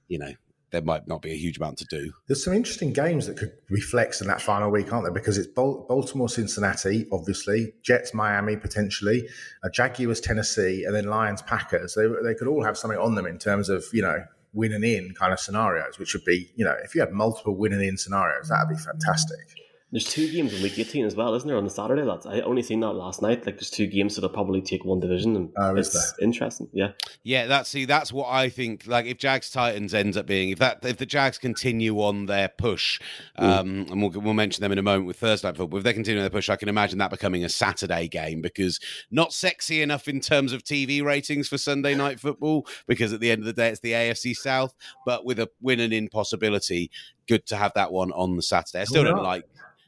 [0.08, 0.32] you know
[0.76, 2.12] there might not be a huge amount to do.
[2.26, 5.12] There's some interesting games that could be flexed in that final week, aren't there?
[5.12, 9.26] Because it's Baltimore, Cincinnati, obviously, Jets, Miami, potentially,
[9.64, 11.94] uh, Jaguars, Tennessee, and then Lions, Packers.
[11.94, 14.84] They, they could all have something on them in terms of, you know, win and
[14.84, 17.80] in kind of scenarios, which would be, you know, if you had multiple win and
[17.80, 19.65] in scenarios, that would be fantastic.
[19.92, 22.04] There's two games in week 18 as well, isn't there, on the Saturday?
[22.04, 23.46] That's I only seen that last night.
[23.46, 26.68] Like there's two games that'll probably take one division, and oh, it's interesting.
[26.72, 27.46] Yeah, yeah.
[27.46, 28.88] That's see, that's what I think.
[28.88, 32.48] Like if Jags Titans ends up being if that if the Jags continue on their
[32.48, 33.00] push,
[33.36, 35.78] um, and we'll, we'll mention them in a moment with Thursday night football.
[35.78, 38.80] If they continue their push, I can imagine that becoming a Saturday game because
[39.12, 42.66] not sexy enough in terms of TV ratings for Sunday night football.
[42.88, 45.78] Because at the end of the day, it's the AFC South, but with a win
[45.78, 46.90] and in possibility.
[47.28, 48.82] Good to have that one on the Saturday.
[48.82, 49.44] I still don't like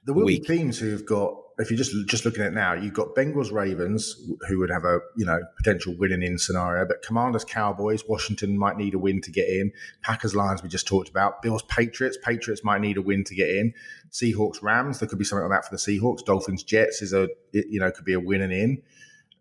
[0.09, 0.47] there will week.
[0.47, 1.37] be teams who've got.
[1.59, 4.17] If you're just just looking at it now, you've got Bengals, Ravens,
[4.49, 8.79] who would have a you know potential winning in scenario, but Commanders, Cowboys, Washington might
[8.79, 9.71] need a win to get in.
[10.01, 11.43] Packers, Lions, we just talked about.
[11.43, 13.75] Bills, Patriots, Patriots might need a win to get in.
[14.11, 16.25] Seahawks, Rams, there could be something like that for the Seahawks.
[16.25, 18.83] Dolphins, Jets is a you know could be a win and in.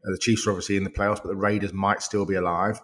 [0.05, 2.81] Uh, the Chiefs are obviously in the playoffs, but the Raiders might still be alive.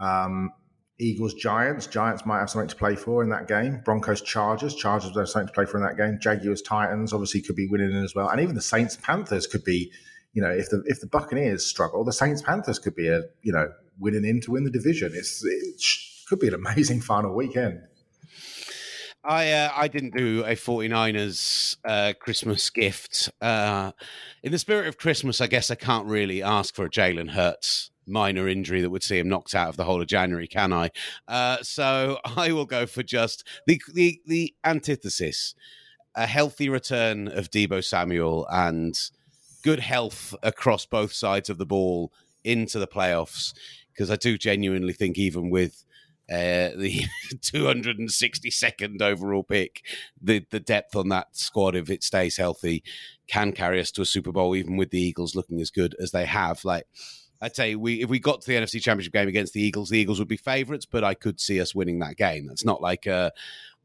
[0.00, 0.52] Um,
[0.98, 1.86] Eagles, Giants.
[1.86, 3.82] Giants might have something to play for in that game.
[3.84, 4.74] Broncos, Chargers.
[4.74, 6.18] Chargers have something to play for in that game.
[6.20, 8.28] Jaguars, Titans obviously could be winning as well.
[8.28, 9.92] And even the Saints, Panthers could be,
[10.32, 13.52] you know, if the if the Buccaneers struggle, the Saints, Panthers could be a, you
[13.52, 15.12] know, winning in to win the division.
[15.14, 15.82] It's, it
[16.28, 17.80] could be an amazing final weekend.
[19.22, 23.30] I uh, I didn't do a 49ers uh, Christmas gift.
[23.40, 23.92] Uh,
[24.42, 27.90] in the spirit of Christmas, I guess I can't really ask for a Jalen Hurts
[28.06, 30.90] minor injury that would see him knocked out of the whole of January, can I?
[31.26, 35.54] Uh, so I will go for just the the the antithesis:
[36.14, 38.98] a healthy return of Deebo Samuel and
[39.62, 42.12] good health across both sides of the ball
[42.44, 43.52] into the playoffs.
[43.92, 45.86] Because I do genuinely think, even with
[46.30, 47.04] uh, the
[47.36, 49.82] 262nd overall pick.
[50.20, 52.82] The the depth on that squad, if it stays healthy,
[53.28, 56.10] can carry us to a Super Bowl, even with the Eagles looking as good as
[56.10, 56.64] they have.
[56.64, 56.86] Like
[57.40, 59.98] I'd say, we if we got to the NFC Championship game against the Eagles, the
[59.98, 62.46] Eagles would be favourites, but I could see us winning that game.
[62.46, 63.32] That's not like a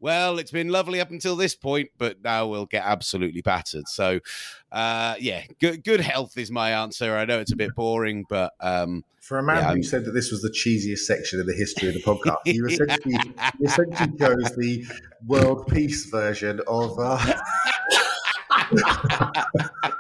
[0.01, 3.87] well, it's been lovely up until this point, but now we'll get absolutely battered.
[3.87, 4.19] So,
[4.71, 7.15] uh, yeah, good good health is my answer.
[7.15, 10.05] I know it's a bit boring, but um, for a man yeah, who I'm- said
[10.05, 13.15] that this was the cheesiest section of the history of the podcast, you essentially
[13.63, 14.85] essentially chose the
[15.27, 16.97] world peace version of.
[16.99, 17.33] Uh,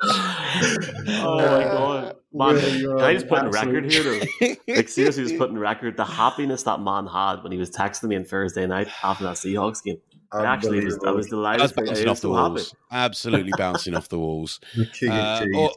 [0.03, 2.55] Oh my god, man!
[2.55, 4.19] Where you Can I just put in record here though?
[4.75, 8.05] Like seriously, just put in record the happiness that man had when he was texting
[8.05, 9.97] me on Thursday night after that Seahawks game.
[10.33, 11.61] I actually was, I was I delighted.
[11.61, 14.59] was bouncing off the walls, absolutely bouncing off the walls.
[14.75, 15.55] the king of Uh, cheese.
[15.55, 15.75] al-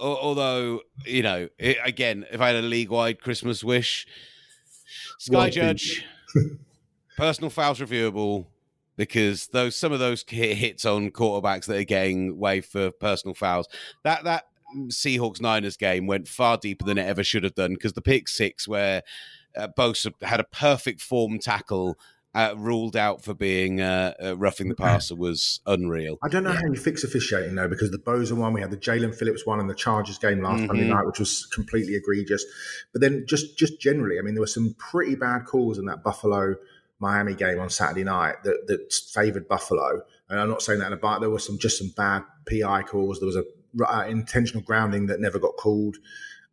[0.00, 4.06] al- although you know, it, again, if I had a league-wide Christmas wish,
[5.18, 6.04] Sky One Judge,
[7.16, 8.46] personal fouls reviewable
[8.96, 13.68] because those some of those hits on quarterbacks that are getting waived for personal fouls.
[14.04, 14.44] That that
[14.88, 18.28] Seahawks Niners game went far deeper than it ever should have done because the pick
[18.28, 19.02] six where
[19.56, 21.98] uh, Bosa had a perfect form tackle.
[22.34, 26.18] Uh, ruled out for being uh, uh, roughing the passer was unreal.
[26.22, 28.76] I don't know how you fix officiating though, because the Bosa one, we had the
[28.76, 30.66] Jaelan Phillips one, and the Chargers game last Mhm.
[30.66, 32.44] Monday night, which was completely egregious.
[32.92, 36.04] But then just just generally, I mean, there were some pretty bad calls in that
[36.04, 36.56] Buffalo
[36.98, 40.02] Miami game on Saturday night that that favoured Buffalo.
[40.28, 41.20] And I'm not saying that in a.
[41.20, 43.20] There were some just some bad PI calls.
[43.20, 43.44] There was a
[43.84, 45.96] uh, intentional grounding that never got called.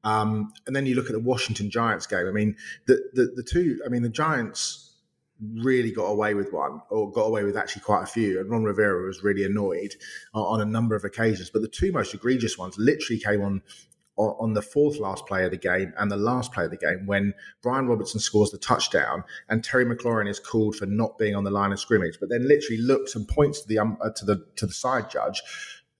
[0.03, 2.27] Um, and then you look at the Washington Giants game.
[2.27, 2.55] I mean,
[2.87, 3.79] the, the the two.
[3.85, 4.91] I mean, the Giants
[5.55, 8.39] really got away with one, or got away with actually quite a few.
[8.39, 9.95] And Ron Rivera was really annoyed
[10.35, 11.49] uh, on a number of occasions.
[11.49, 13.61] But the two most egregious ones literally came on
[14.15, 17.05] on the fourth last play of the game and the last play of the game
[17.05, 21.43] when Brian Robinson scores the touchdown and Terry McLaurin is called for not being on
[21.43, 24.25] the line of scrimmage, but then literally looks and points to the um, uh, to
[24.25, 25.41] the to the side judge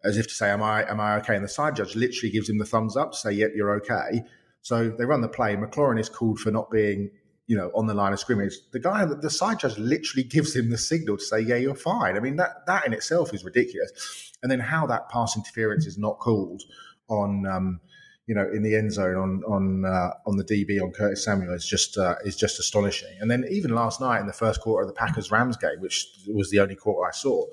[0.03, 2.49] as if to say, "Am I am I okay?" And the side judge literally gives
[2.49, 4.23] him the thumbs up to say, "Yep, you're okay."
[4.61, 5.55] So they run the play.
[5.55, 7.09] McLaurin is called for not being
[7.47, 10.69] you know, on the line of scrimmage, the guy, the side judge literally gives him
[10.69, 12.15] the signal to say, yeah, you're fine.
[12.15, 14.31] I mean, that, that in itself is ridiculous.
[14.41, 16.63] And then how that pass interference is not called
[17.09, 17.81] on, um,
[18.27, 21.53] you know, in the end zone on on uh, on the DB on Curtis Samuel
[21.53, 23.15] is just uh, is just astonishing.
[23.19, 26.07] And then even last night in the first quarter of the Packers Rams game, which
[26.27, 27.45] was the only quarter I saw,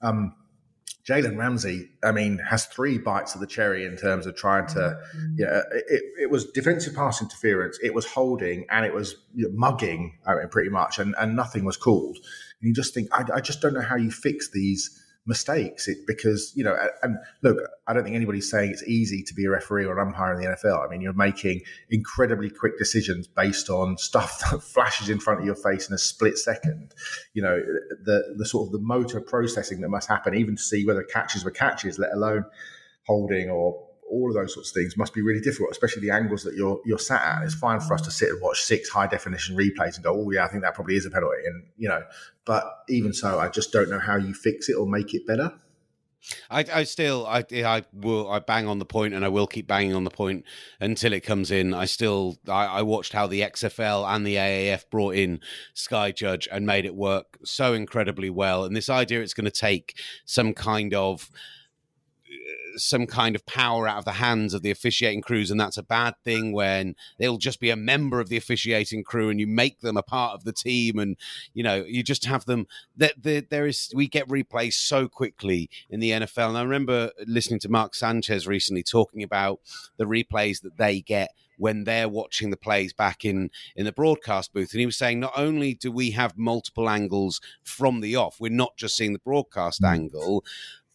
[0.00, 0.34] um,
[1.06, 4.98] Jalen Ramsey, I mean, has three bites of the cherry in terms of trying to,
[5.36, 9.54] yeah, it, it was defensive pass interference, it was holding, and it was you know,
[9.56, 12.16] mugging, I mean, pretty much, and, and nothing was called.
[12.16, 15.98] And you just think, I, I just don't know how you fix these mistakes it,
[16.06, 19.50] because, you know, and look, I don't think anybody's saying it's easy to be a
[19.50, 20.86] referee or an umpire in the NFL.
[20.86, 25.46] I mean, you're making incredibly quick decisions based on stuff that flashes in front of
[25.46, 26.94] your face in a split second.
[27.34, 27.60] You know,
[28.04, 31.44] the the sort of the motor processing that must happen, even to see whether catches
[31.44, 32.44] were catches, let alone
[33.06, 36.42] holding or all of those sorts of things must be really difficult, especially the angles
[36.44, 37.42] that you're you're sat at.
[37.42, 40.30] It's fine for us to sit and watch six high definition replays and go, oh
[40.30, 42.02] yeah, I think that probably is a penalty, and you know,
[42.44, 45.52] but even so, I just don't know how you fix it or make it better.
[46.50, 49.66] I, I still, I, I will, I bang on the point, and I will keep
[49.68, 50.44] banging on the point
[50.80, 51.72] until it comes in.
[51.72, 55.40] I still, I, I watched how the XFL and the AAF brought in
[55.74, 58.64] Sky Judge and made it work so incredibly well.
[58.64, 61.30] And this idea it's going to take some kind of
[62.76, 65.82] some kind of power out of the hands of the officiating crews, and that's a
[65.82, 69.80] bad thing when they'll just be a member of the officiating crew and you make
[69.80, 71.16] them a part of the team, and
[71.54, 72.66] you know you just have them.
[72.96, 77.10] That the, there is we get replays so quickly in the NFL, and I remember
[77.26, 79.60] listening to Mark Sanchez recently talking about
[79.96, 84.52] the replays that they get when they're watching the plays back in in the broadcast
[84.52, 88.36] booth and he was saying not only do we have multiple angles from the off
[88.40, 89.88] we're not just seeing the broadcast mm.
[89.88, 90.44] angle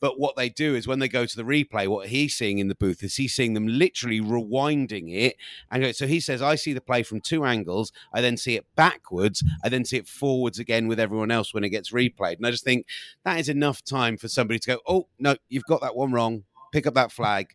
[0.01, 2.67] but what they do is when they go to the replay, what he's seeing in
[2.67, 5.37] the booth is he's seeing them literally rewinding it.
[5.71, 7.93] And so he says, I see the play from two angles.
[8.11, 9.43] I then see it backwards.
[9.63, 12.37] I then see it forwards again with everyone else when it gets replayed.
[12.37, 12.87] And I just think
[13.23, 16.43] that is enough time for somebody to go, oh, no, you've got that one wrong.
[16.73, 17.53] Pick up that flag.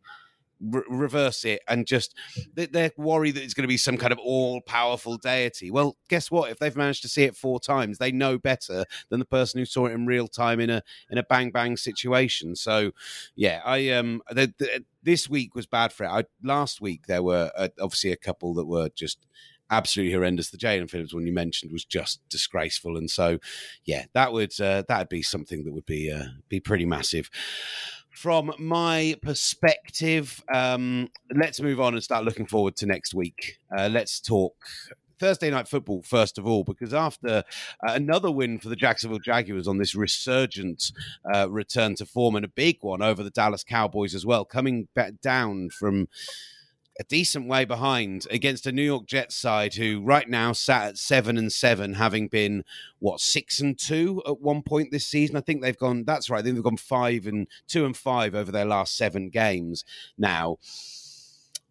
[0.61, 2.14] Re- reverse it and just
[2.55, 5.71] they're worried that it's going to be some kind of all powerful deity.
[5.71, 6.51] Well, guess what?
[6.51, 9.64] If they've managed to see it four times, they know better than the person who
[9.64, 12.57] saw it in real time in a in a bang bang situation.
[12.57, 12.92] So,
[13.35, 16.11] yeah, I um the, the, this week was bad for it.
[16.11, 19.27] I, last week there were uh, obviously a couple that were just
[19.71, 20.51] absolutely horrendous.
[20.51, 23.38] The Jaelan Phillips one you mentioned was just disgraceful, and so
[23.85, 27.31] yeah, that would uh, that would be something that would be uh, be pretty massive
[28.17, 33.59] from my perspective, um, let's move on and start looking forward to next week.
[33.77, 34.55] Uh, let's talk
[35.19, 37.45] Thursday night football first of all, because after
[37.87, 40.93] uh, another win for the Jacksonville Jaguars on this resurgent
[41.33, 44.89] uh, return to form and a big one over the Dallas Cowboys as well, coming
[44.95, 46.09] back down from
[46.99, 50.99] a decent way behind against a New York Jets side who right now sat at
[50.99, 52.65] seven and seven, having been
[52.99, 55.37] what six and two at one point this season.
[55.37, 56.05] I think they've gone.
[56.05, 56.39] That's right.
[56.39, 59.85] I think they've gone five and two and five over their last seven games
[60.17, 60.59] now.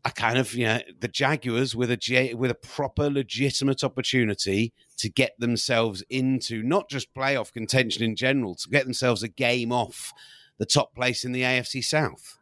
[0.03, 5.09] I kind of, you know, the Jaguars with a with a proper legitimate opportunity to
[5.09, 10.13] get themselves into not just playoff contention in general, to get themselves a game off
[10.59, 12.37] the top place in the AFC South.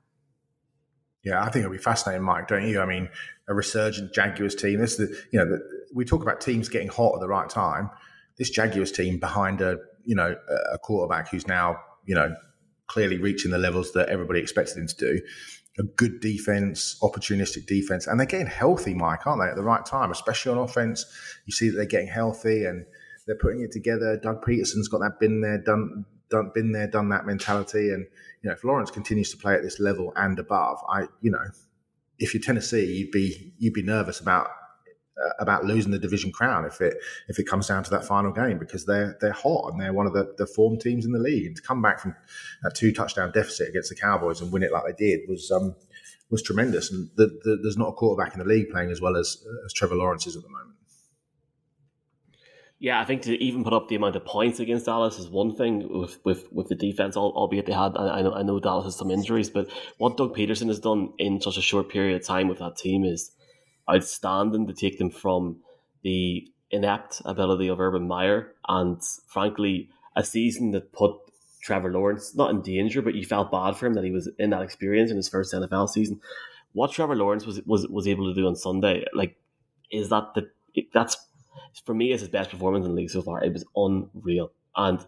[1.23, 2.47] Yeah, I think it'll be fascinating, Mike.
[2.47, 2.81] Don't you?
[2.81, 3.09] I mean,
[3.47, 4.79] a resurgent Jaguars team.
[4.79, 5.59] This is the you know the,
[5.93, 7.89] we talk about teams getting hot at the right time.
[8.37, 10.35] This Jaguars team behind a you know
[10.71, 12.35] a quarterback who's now you know
[12.87, 15.21] clearly reaching the levels that everybody expected him to do.
[15.79, 19.49] A good defense, opportunistic defense, and they're getting healthy, Mike, aren't they?
[19.49, 21.05] At the right time, especially on offense,
[21.45, 22.85] you see that they're getting healthy and
[23.25, 24.19] they're putting it together.
[24.21, 28.05] Doug Pederson's got that been there, done, done, been there, done that mentality, and
[28.43, 31.43] you know, if Lawrence continues to play at this level and above, I, you know,
[32.19, 34.49] if you're Tennessee, you'd be you'd be nervous about
[35.17, 36.97] uh, about losing the division crown if it
[37.29, 40.07] if it comes down to that final game because they're they're hot and they're one
[40.07, 41.45] of the, the form teams in the league.
[41.45, 42.15] And to come back from
[42.65, 45.75] a two touchdown deficit against the Cowboys and win it like they did was um
[46.29, 46.91] was tremendous.
[46.91, 49.73] And the, the, there's not a quarterback in the league playing as well as as
[49.73, 50.75] Trevor Lawrence is at the moment.
[52.83, 55.55] Yeah, I think to even put up the amount of points against Dallas is one
[55.55, 57.95] thing with with, with the defense, albeit they had.
[57.95, 59.69] I know, I know Dallas has some injuries, but
[59.99, 63.05] what Doug Pederson has done in such a short period of time with that team
[63.05, 63.31] is
[63.89, 65.61] outstanding to take them from
[66.03, 71.15] the inept ability of Urban Meyer and, frankly, a season that put
[71.61, 74.49] Trevor Lawrence not in danger, but you felt bad for him that he was in
[74.49, 76.19] that experience in his first NFL season.
[76.73, 79.37] What Trevor Lawrence was was was able to do on Sunday, like,
[79.89, 80.49] is that the
[80.93, 81.15] that's
[81.85, 83.43] for me, it's his best performance in the league so far.
[83.43, 84.51] It was unreal.
[84.75, 85.05] And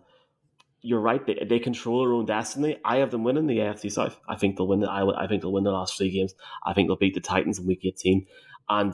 [0.82, 2.78] you're right; they, they control their own destiny.
[2.86, 4.20] I have them winning the AFC South.
[4.30, 4.82] I think they'll win.
[4.82, 6.36] The, I, I think they'll win the last three games.
[6.66, 8.26] I think they'll beat the Titans in Week 18.
[8.70, 8.94] And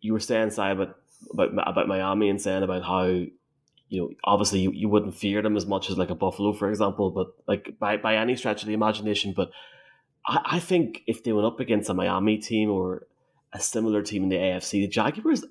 [0.00, 0.96] you were saying, Si, about
[1.32, 3.30] about about Miami and saying about how you
[3.90, 7.10] know obviously you, you wouldn't fear them as much as like a Buffalo, for example,
[7.10, 9.32] but like by by any stretch of the imagination.
[9.36, 9.50] But
[10.26, 13.06] I, I think if they went up against a Miami team or
[13.52, 15.44] a similar team in the AFC, the Jaguars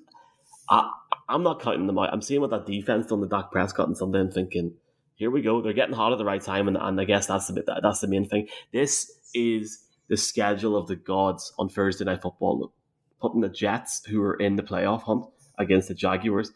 [0.70, 0.90] I,
[1.28, 2.12] I'm not counting them out.
[2.12, 4.74] I'm seeing what that defense done the Dak Prescott and something and thinking,
[5.14, 5.60] here we go.
[5.60, 7.80] They're getting hot at the right time, and, and I guess that's the bit that,
[7.82, 8.48] that's the main thing.
[8.72, 12.72] This is the schedule of the gods on Thursday night football,
[13.20, 15.26] putting the Jets, who are in the playoff hunt,
[15.58, 16.52] against the Jaguars.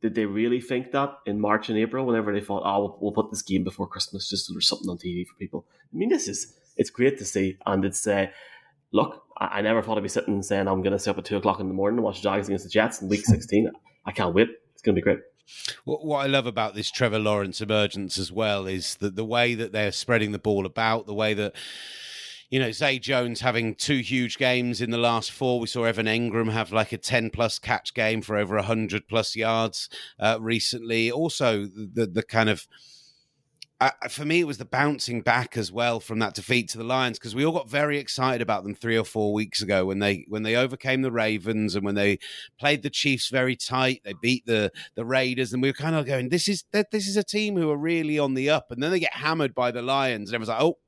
[0.00, 3.12] Did they really think that in March and April, whenever they thought, "Oh, we'll, we'll
[3.12, 5.66] put this game before Christmas, just so there's something on TV for people"?
[5.92, 8.26] I mean, this is it's great to see, and it's uh,
[8.92, 11.18] look, I, I never thought I'd be sitting and saying I'm going to sit up
[11.18, 13.20] at two o'clock in the morning and watch the Jags against the Jets in Week
[13.24, 13.70] 16.
[14.04, 14.48] I can't wait.
[14.72, 15.20] It's going to be great.
[15.84, 19.70] What I love about this Trevor Lawrence emergence as well is that the way that
[19.70, 21.54] they're spreading the ball about, the way that
[22.50, 25.58] you know, Zay Jones having two huge games in the last four.
[25.58, 29.34] We saw Evan Engram have like a 10 plus catch game for over 100 plus
[29.34, 29.88] yards
[30.20, 31.10] uh, recently.
[31.10, 32.68] Also, the, the kind of
[33.78, 36.84] uh, for me, it was the bouncing back as well from that defeat to the
[36.84, 39.98] Lions because we all got very excited about them three or four weeks ago when
[39.98, 42.18] they when they overcame the Ravens and when they
[42.58, 44.00] played the Chiefs very tight.
[44.02, 47.18] They beat the the Raiders, and we were kind of going, "This is this is
[47.18, 49.82] a team who are really on the up." And then they get hammered by the
[49.82, 50.78] Lions, and everyone's like, "Oh."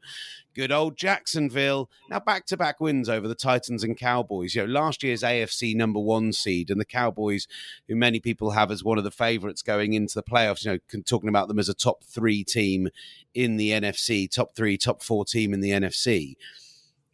[0.59, 1.89] Good old Jacksonville.
[2.11, 4.57] Now back to back wins over the Titans and Cowboys.
[4.57, 7.47] You know, last year's AFC number one seed and the Cowboys,
[7.87, 11.01] who many people have as one of the favourites going into the playoffs, you know,
[11.07, 12.89] talking about them as a top three team
[13.35, 16.35] in the NFC, top three, top four team in the NFC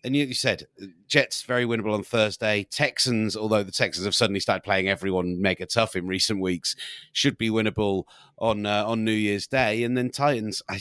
[0.05, 0.67] and you, said
[1.09, 2.65] Jets very winnable on Thursday.
[2.71, 6.77] Texans, although the Texans have suddenly started playing everyone mega tough in recent weeks,
[7.13, 8.05] should be winnable
[8.39, 9.83] on uh, on New Year's Day.
[9.83, 10.81] And then Titans, I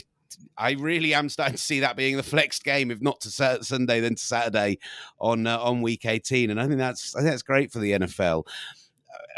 [0.56, 3.30] I really am starting to see that being the flexed game, if not to
[3.62, 4.78] Sunday, then to Saturday
[5.18, 7.92] on uh, on week eighteen, and I think that's I think that's great for the
[7.92, 8.46] NFL.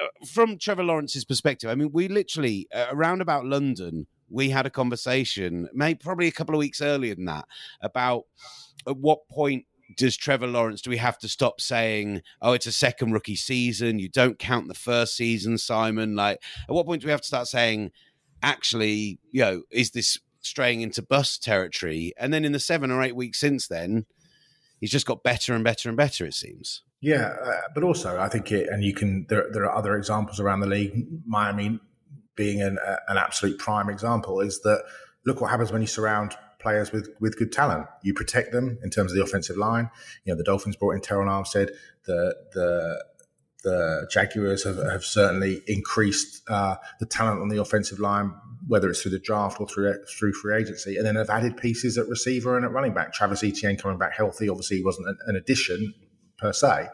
[0.00, 4.66] Uh, from Trevor Lawrence's perspective, I mean, we literally uh, around about London, we had
[4.66, 7.46] a conversation, maybe probably a couple of weeks earlier than that,
[7.80, 8.24] about
[8.86, 9.66] at what point
[9.96, 13.98] does Trevor Lawrence, do we have to stop saying, oh, it's a second rookie season?
[13.98, 16.16] You don't count the first season, Simon.
[16.16, 17.92] Like, at what point do we have to start saying,
[18.42, 22.12] actually, you know, is this straying into bust territory?
[22.16, 24.06] And then in the seven or eight weeks since then,
[24.80, 26.82] he's just got better and better and better, it seems.
[27.00, 29.26] Yeah, uh, but also I think it, and you can.
[29.28, 31.06] There, there are other examples around the league.
[31.26, 31.78] Miami
[32.34, 34.82] being an, uh, an absolute prime example is that
[35.24, 37.86] look what happens when you surround players with with good talent.
[38.02, 39.90] You protect them in terms of the offensive line.
[40.24, 41.70] You know, the Dolphins brought in Terron Armstead.
[42.06, 43.04] The the
[43.62, 48.32] the Jaguars have, have certainly increased uh, the talent on the offensive line,
[48.66, 51.98] whether it's through the draft or through through free agency, and then have added pieces
[51.98, 53.12] at receiver and at running back.
[53.12, 55.94] Travis Etienne coming back healthy, obviously, wasn't an, an addition
[56.38, 56.88] per se.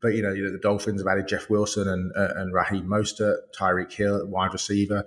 [0.00, 2.86] But you know, you know, the Dolphins have added Jeff Wilson and uh, and Raheem
[2.86, 5.04] Mostert, Tyreek Hill, wide receiver.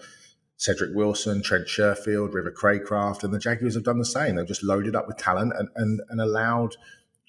[0.57, 4.35] Cedric Wilson, Trent Sherfield, River Cracraft, and the Jaguars have done the same.
[4.35, 6.75] They've just loaded up with talent and and, and allowed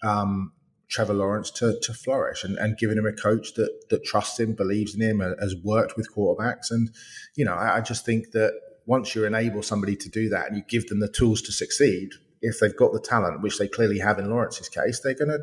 [0.03, 0.53] um,
[0.91, 4.55] Trevor Lawrence to, to flourish and, and given him a coach that that trusts him,
[4.55, 6.71] believes in him, has worked with quarterbacks.
[6.71, 6.91] And,
[7.37, 8.53] you know, I, I just think that
[8.87, 12.11] once you enable somebody to do that and you give them the tools to succeed,
[12.43, 15.39] if they've got the talent, which they clearly have in Lawrence's case, they're to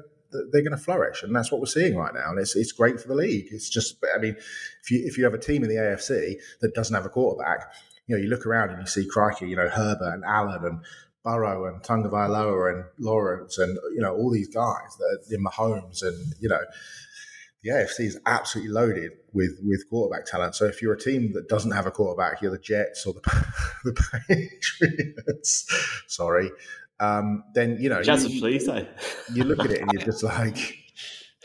[0.51, 2.29] they're going to flourish, and that's what we're seeing right now.
[2.29, 3.47] And it's it's great for the league.
[3.51, 4.35] It's just, I mean,
[4.83, 7.73] if you if you have a team in the AFC that doesn't have a quarterback,
[8.07, 10.79] you know, you look around and you see crikey, you know, Herbert and Allen and
[11.27, 16.01] Burrow and Tagovailoa and Lawrence and you know all these guys that are in Mahomes
[16.01, 16.61] and you know
[17.63, 20.55] the AFC is absolutely loaded with with quarterback talent.
[20.55, 23.19] So if you're a team that doesn't have a quarterback, you're the Jets or the,
[23.83, 23.93] the
[24.29, 25.67] Patriots.
[26.07, 26.49] Sorry,
[27.01, 28.69] um, then you know Jets you, please,
[29.33, 30.77] you look at it and you're just like.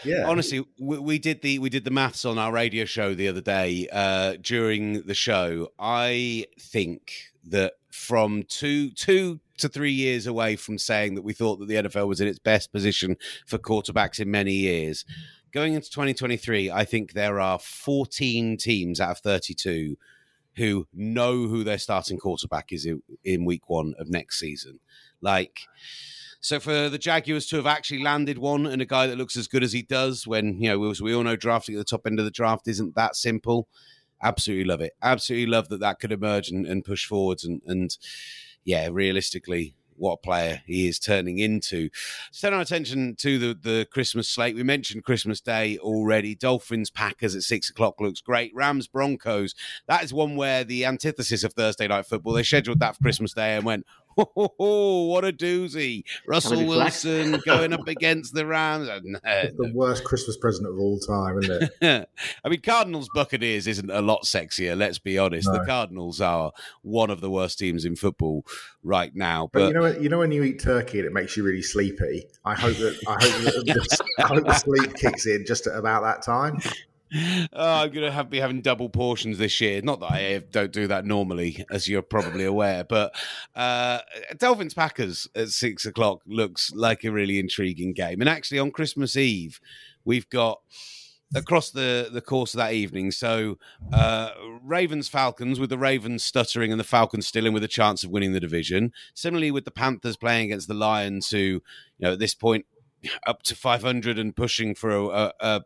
[0.05, 0.24] Yeah.
[0.26, 3.41] Honestly, we, we, did the we did the maths on our radio show the other
[3.41, 3.89] day.
[3.93, 7.12] Uh, during the show, I think
[7.45, 11.74] that from two two to three years away from saying that we thought that the
[11.74, 15.04] NFL was in its best position for quarterbacks in many years,
[15.52, 19.96] going into 2023, I think there are 14 teams out of 32
[20.56, 22.86] who know who their starting quarterback is
[23.24, 24.80] in, week one of next season.
[25.20, 25.60] Like,
[26.40, 29.48] so for the Jaguars to have actually landed one and a guy that looks as
[29.48, 32.06] good as he does, when you know, as we all know, drafting at the top
[32.06, 33.68] end of the draft isn't that simple.
[34.22, 34.92] Absolutely love it.
[35.02, 37.44] Absolutely love that that could emerge and, and push forwards.
[37.44, 37.96] And, and
[38.64, 41.88] yeah, realistically, what a player he is turning into.
[42.38, 44.56] turn our attention to the, the Christmas slate.
[44.56, 46.34] We mentioned Christmas Day already.
[46.34, 48.52] Dolphins Packers at six o'clock looks great.
[48.54, 49.54] Rams Broncos.
[49.86, 52.32] That is one where the antithesis of Thursday night football.
[52.32, 53.86] They scheduled that for Christmas Day and went,
[54.16, 56.04] Oh, what a doozy.
[56.26, 58.88] Russell Wilson going up against the Rams.
[58.88, 62.08] Uh, it's the worst Christmas present of all time, isn't it?
[62.44, 65.48] I mean, Cardinals Buccaneers isn't a lot sexier, let's be honest.
[65.48, 65.58] No.
[65.58, 66.52] The Cardinals are
[66.82, 68.44] one of the worst teams in football
[68.82, 69.48] right now.
[69.52, 71.62] But, but you know you know when you eat turkey and it makes you really
[71.62, 72.24] sleepy?
[72.44, 75.76] I hope that I hope that the, I hope the sleep kicks in just at
[75.76, 76.58] about that time
[77.14, 79.80] oh, I'm going to have be having double portions this year.
[79.82, 83.14] Not that I don't do that normally, as you're probably aware, but
[83.54, 84.00] uh,
[84.38, 88.20] Dolphins Packers at six o'clock looks like a really intriguing game.
[88.20, 89.60] And actually, on Christmas Eve,
[90.04, 90.60] we've got
[91.34, 93.10] across the, the course of that evening.
[93.10, 93.58] So
[93.92, 94.30] uh,
[94.62, 98.10] Ravens Falcons with the Ravens stuttering and the Falcons still in with a chance of
[98.10, 98.92] winning the division.
[99.14, 101.62] Similarly with the Panthers playing against the Lions, who you
[102.00, 102.66] know at this point
[103.26, 105.61] up to 500 and pushing for a, a, a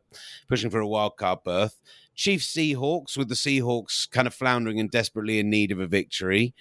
[0.49, 1.80] pushing for a wild card berth.
[2.14, 6.55] Chiefs Seahawks with the Seahawks kind of floundering and desperately in need of a victory.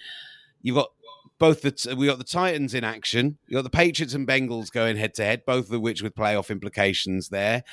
[0.60, 0.90] You've got
[1.38, 3.38] both the we got the Titans in action.
[3.46, 6.50] You got the Patriots and Bengals going head to head, both of which with playoff
[6.50, 7.64] implications there.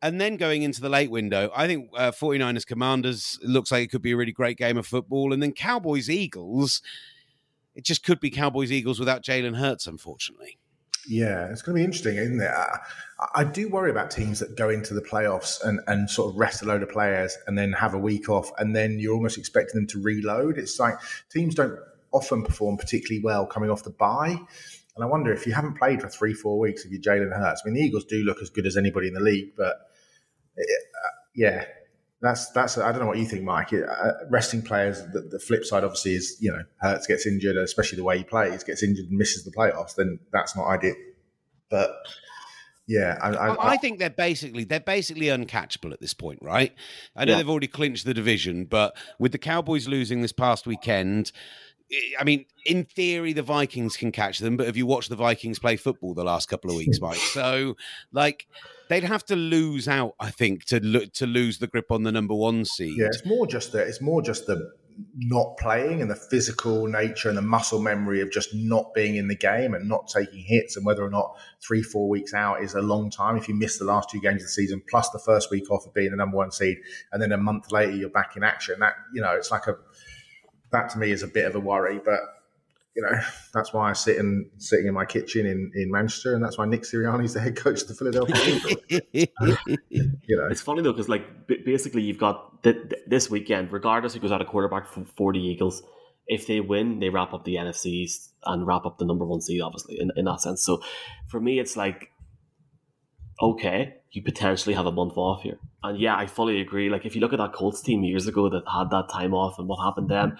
[0.00, 3.90] And then going into the late window, I think uh, 49ers Commanders looks like it
[3.90, 5.32] could be a really great game of football.
[5.32, 6.82] And then Cowboys Eagles,
[7.76, 10.58] it just could be Cowboys Eagles without Jalen Hurts, unfortunately.
[11.08, 12.50] Yeah, it's going to be interesting, isn't it?
[12.50, 12.78] I,
[13.34, 16.62] I, do worry about teams that go into the playoffs and, and sort of rest
[16.62, 19.74] a load of players and then have a week off, and then you're almost expecting
[19.74, 20.58] them to reload.
[20.58, 20.94] It's like
[21.30, 21.76] teams don't
[22.12, 24.38] often perform particularly well coming off the bye.
[24.94, 27.62] And I wonder if you haven't played for three, four weeks, if you're Jalen Hurts.
[27.64, 29.76] I mean, the Eagles do look as good as anybody in the league, but
[30.56, 31.64] it, uh, yeah,
[32.22, 32.78] that's that's.
[32.78, 33.72] I don't know what you think, Mike.
[33.72, 35.02] Uh, resting players.
[35.12, 38.24] The, the, flip side, obviously, is you know Hurts gets injured, especially the way he
[38.24, 39.96] plays, gets injured and misses the playoffs.
[39.96, 40.94] Then that's not ideal.
[41.68, 41.90] But
[42.86, 46.72] yeah, I, I, I, think they're basically they're basically uncatchable at this point, right?
[47.16, 47.38] I know yeah.
[47.38, 51.32] they've already clinched the division, but with the Cowboys losing this past weekend,
[52.18, 55.58] I mean, in theory, the Vikings can catch them, but have you watched the Vikings
[55.58, 57.16] play football the last couple of weeks, Mike?
[57.16, 57.76] So,
[58.12, 58.46] like,
[58.88, 62.12] they'd have to lose out, I think, to lo- to lose the grip on the
[62.12, 62.96] number one seed.
[62.96, 64.72] Yeah, it's more just the it's more just the
[65.16, 69.28] not playing and the physical nature and the muscle memory of just not being in
[69.28, 71.36] the game and not taking hits and whether or not
[71.66, 73.36] three, four weeks out is a long time.
[73.36, 75.86] If you miss the last two games of the season, plus the first week off
[75.86, 76.78] of being the number one seed,
[77.12, 79.76] and then a month later you're back in action, that, you know, it's like a,
[80.72, 82.20] that to me is a bit of a worry, but
[82.94, 83.18] you know,
[83.54, 86.66] that's why I sit in sitting in my kitchen in, in Manchester, and that's why
[86.66, 89.58] Nick Sirianni is the head coach of the Philadelphia Eagles.
[89.88, 94.14] you know, it's funny though because like basically you've got th- th- this weekend, regardless
[94.14, 95.82] who goes out a quarterback for the Eagles,
[96.26, 99.62] if they win, they wrap up the NFCs and wrap up the number one seed,
[99.62, 100.62] obviously in, in that sense.
[100.62, 100.82] So
[101.28, 102.10] for me, it's like
[103.40, 105.58] okay, you potentially have a month off here.
[105.82, 106.90] And yeah, I fully agree.
[106.90, 109.58] Like if you look at that Colts team years ago that had that time off
[109.58, 110.38] and what happened then,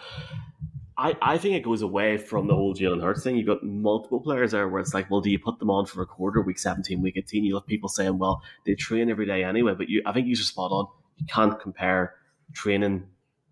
[0.97, 3.37] I, I think it goes away from the whole Jalen Hurts thing.
[3.37, 6.03] You've got multiple players there where it's like, well, do you put them on for
[6.03, 7.45] a quarter, week 17, week 18?
[7.45, 9.75] You have people saying, well, they train every day anyway.
[9.75, 10.87] But you, I think you're spot on.
[11.17, 12.15] You can't compare
[12.53, 13.05] training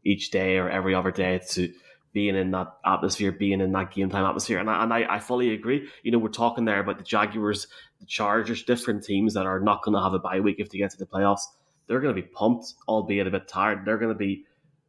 [0.05, 1.73] each day or every other day to
[2.13, 4.59] being in that atmosphere, being in that game time atmosphere.
[4.59, 5.89] And I, and I, I fully agree.
[6.03, 7.69] You know, we're talking there about the Jaguars,
[8.01, 10.79] the Chargers, different teams that are not going to have a bye week if they
[10.79, 11.43] get to the playoffs.
[11.87, 13.85] They're going to be pumped, albeit a bit tired.
[13.85, 14.45] They're going to be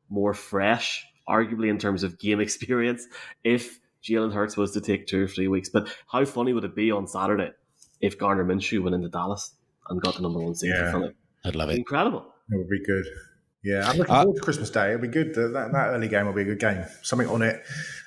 [0.09, 3.07] more fresh arguably in terms of game experience,
[3.43, 5.69] if Jalen Hurts was to take two or three weeks.
[5.69, 7.51] But how funny would it be on Saturday
[7.99, 9.53] if Gardner Minshew went into Dallas
[9.89, 10.91] and got the number one seed yeah.
[10.91, 11.13] for Philly?
[11.45, 11.77] I'd love it.
[11.77, 12.25] Incredible.
[12.49, 13.05] It would be good.
[13.63, 14.87] Yeah, I'm looking uh, forward to Christmas Day.
[14.89, 15.35] It'll be good.
[15.35, 16.83] That, that early game will be a good game.
[17.03, 17.63] Something on it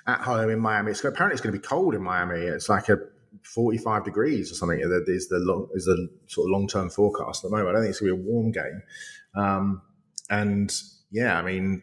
[0.07, 0.91] at home in Miami.
[0.91, 2.41] It's apparently it's going to be cold in Miami.
[2.41, 2.99] It's like a
[3.43, 4.81] 45 degrees or something.
[4.81, 7.71] Is the long, is the sort of long term forecast at the moment.
[7.71, 8.83] I don't think it's going to be a warm game.
[9.35, 9.83] Um,
[10.31, 10.73] and
[11.11, 11.83] yeah, I mean,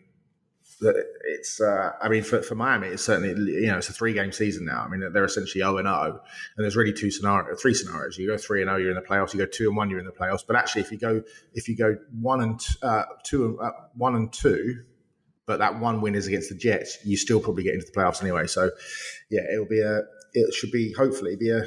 [0.81, 4.31] it's uh, I mean for, for Miami it's certainly you know it's a three game
[4.31, 7.73] season now I mean they're essentially 0 and 0 and there's really two scenarios three
[7.73, 9.89] scenarios you go 3 and 0 you're in the playoffs you go 2 and 1
[9.89, 11.21] you're in the playoffs but actually if you go
[11.53, 14.83] if you go 1 and uh, 2 uh, 1 and 2
[15.45, 18.21] but that one win is against the Jets you still probably get into the playoffs
[18.21, 18.71] anyway so
[19.29, 20.01] yeah it'll be a
[20.33, 21.63] it should be hopefully be a,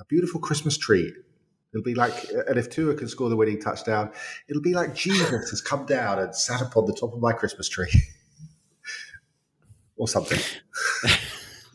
[0.00, 1.14] a beautiful Christmas treat
[1.76, 2.14] It'll be like,
[2.48, 4.10] and if Tua can score the winning touchdown,
[4.48, 7.68] it'll be like Jesus has come down and sat upon the top of my Christmas
[7.68, 7.92] tree.
[9.98, 10.38] or something.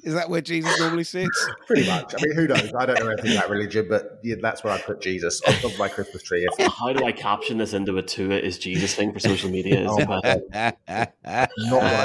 [0.04, 1.48] Is that where Jesus normally sits?
[1.68, 2.16] Pretty much.
[2.16, 2.74] I mean, who knows?
[2.76, 5.74] I don't know anything about religion, but yeah, that's where I put Jesus on top
[5.74, 6.48] of my Christmas tree.
[6.60, 9.86] How do I caption this into a Tua is Jesus thing for social media?
[9.88, 11.48] oh, Not what I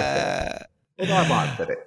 [0.03, 0.67] said.
[0.99, 1.79] But I might put it.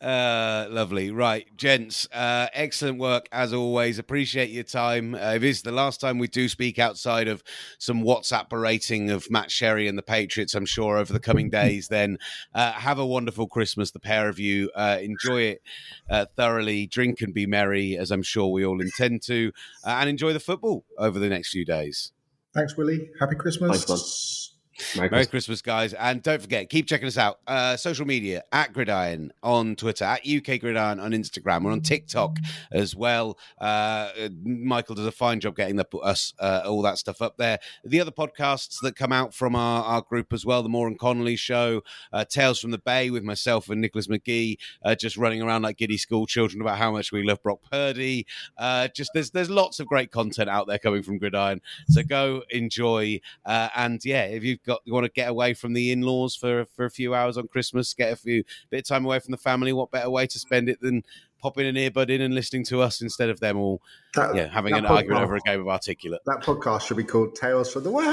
[0.00, 1.10] Uh, lovely.
[1.10, 3.98] Right, gents, uh, excellent work as always.
[3.98, 5.14] Appreciate your time.
[5.14, 7.42] Uh, if it's the last time we do speak outside of
[7.78, 11.88] some WhatsApp berating of Matt Sherry and the Patriots, I'm sure over the coming days,
[11.88, 12.18] then
[12.54, 14.70] uh, have a wonderful Christmas, the pair of you.
[14.74, 15.62] Uh, enjoy it
[16.08, 19.50] uh, thoroughly, drink and be merry, as I'm sure we all intend to,
[19.84, 22.12] and enjoy the football over the next few days.
[22.54, 23.10] Thanks, Willie.
[23.18, 24.47] Happy Christmas.
[24.96, 25.62] Merry, Merry Christmas.
[25.62, 25.92] guys.
[25.94, 27.40] And don't forget, keep checking us out.
[27.46, 31.64] Uh, social media at Gridiron on Twitter, at UK Gridiron on Instagram.
[31.64, 32.38] We're on TikTok
[32.72, 33.38] as well.
[33.60, 34.10] Uh,
[34.44, 37.58] Michael does a fine job getting the, us uh, all that stuff up there.
[37.84, 40.98] The other podcasts that come out from our, our group as well, the Moore and
[40.98, 45.42] Connolly Show, uh, Tales from the Bay with myself and Nicholas McGee, uh, just running
[45.42, 48.26] around like giddy school children about how much we love Brock Purdy.
[48.56, 51.60] Uh, just there's there's lots of great content out there coming from Gridiron.
[51.88, 53.20] So go enjoy.
[53.44, 56.84] and yeah, if you've got you want to get away from the in-laws for for
[56.84, 59.72] a few hours on Christmas, get a few bit of time away from the family.
[59.72, 61.02] What better way to spend it than
[61.40, 63.80] popping an earbud in and listening to us instead of them all
[64.14, 66.20] that, yeah, having an podcast, argument over a game of articulate.
[66.26, 68.04] That podcast should be called Tales from the Way.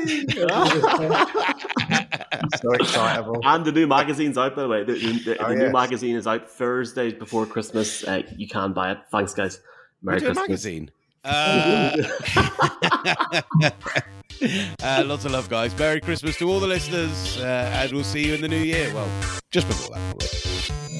[2.60, 3.40] so excitable.
[3.44, 4.84] And the new magazine's out, by the way.
[4.84, 5.62] The, the, oh, the yes.
[5.62, 8.04] new magazine is out Thursday before Christmas.
[8.04, 8.98] Uh, you can buy it.
[9.10, 9.60] Thanks, guys.
[10.02, 10.48] Merry Christmas.
[10.48, 10.90] magazine.
[11.22, 11.96] Uh,
[14.82, 15.76] uh, lots of love, guys.
[15.78, 18.92] Merry Christmas to all the listeners, uh, and we'll see you in the new year.
[18.94, 19.08] Well,
[19.50, 20.99] just before that, probably.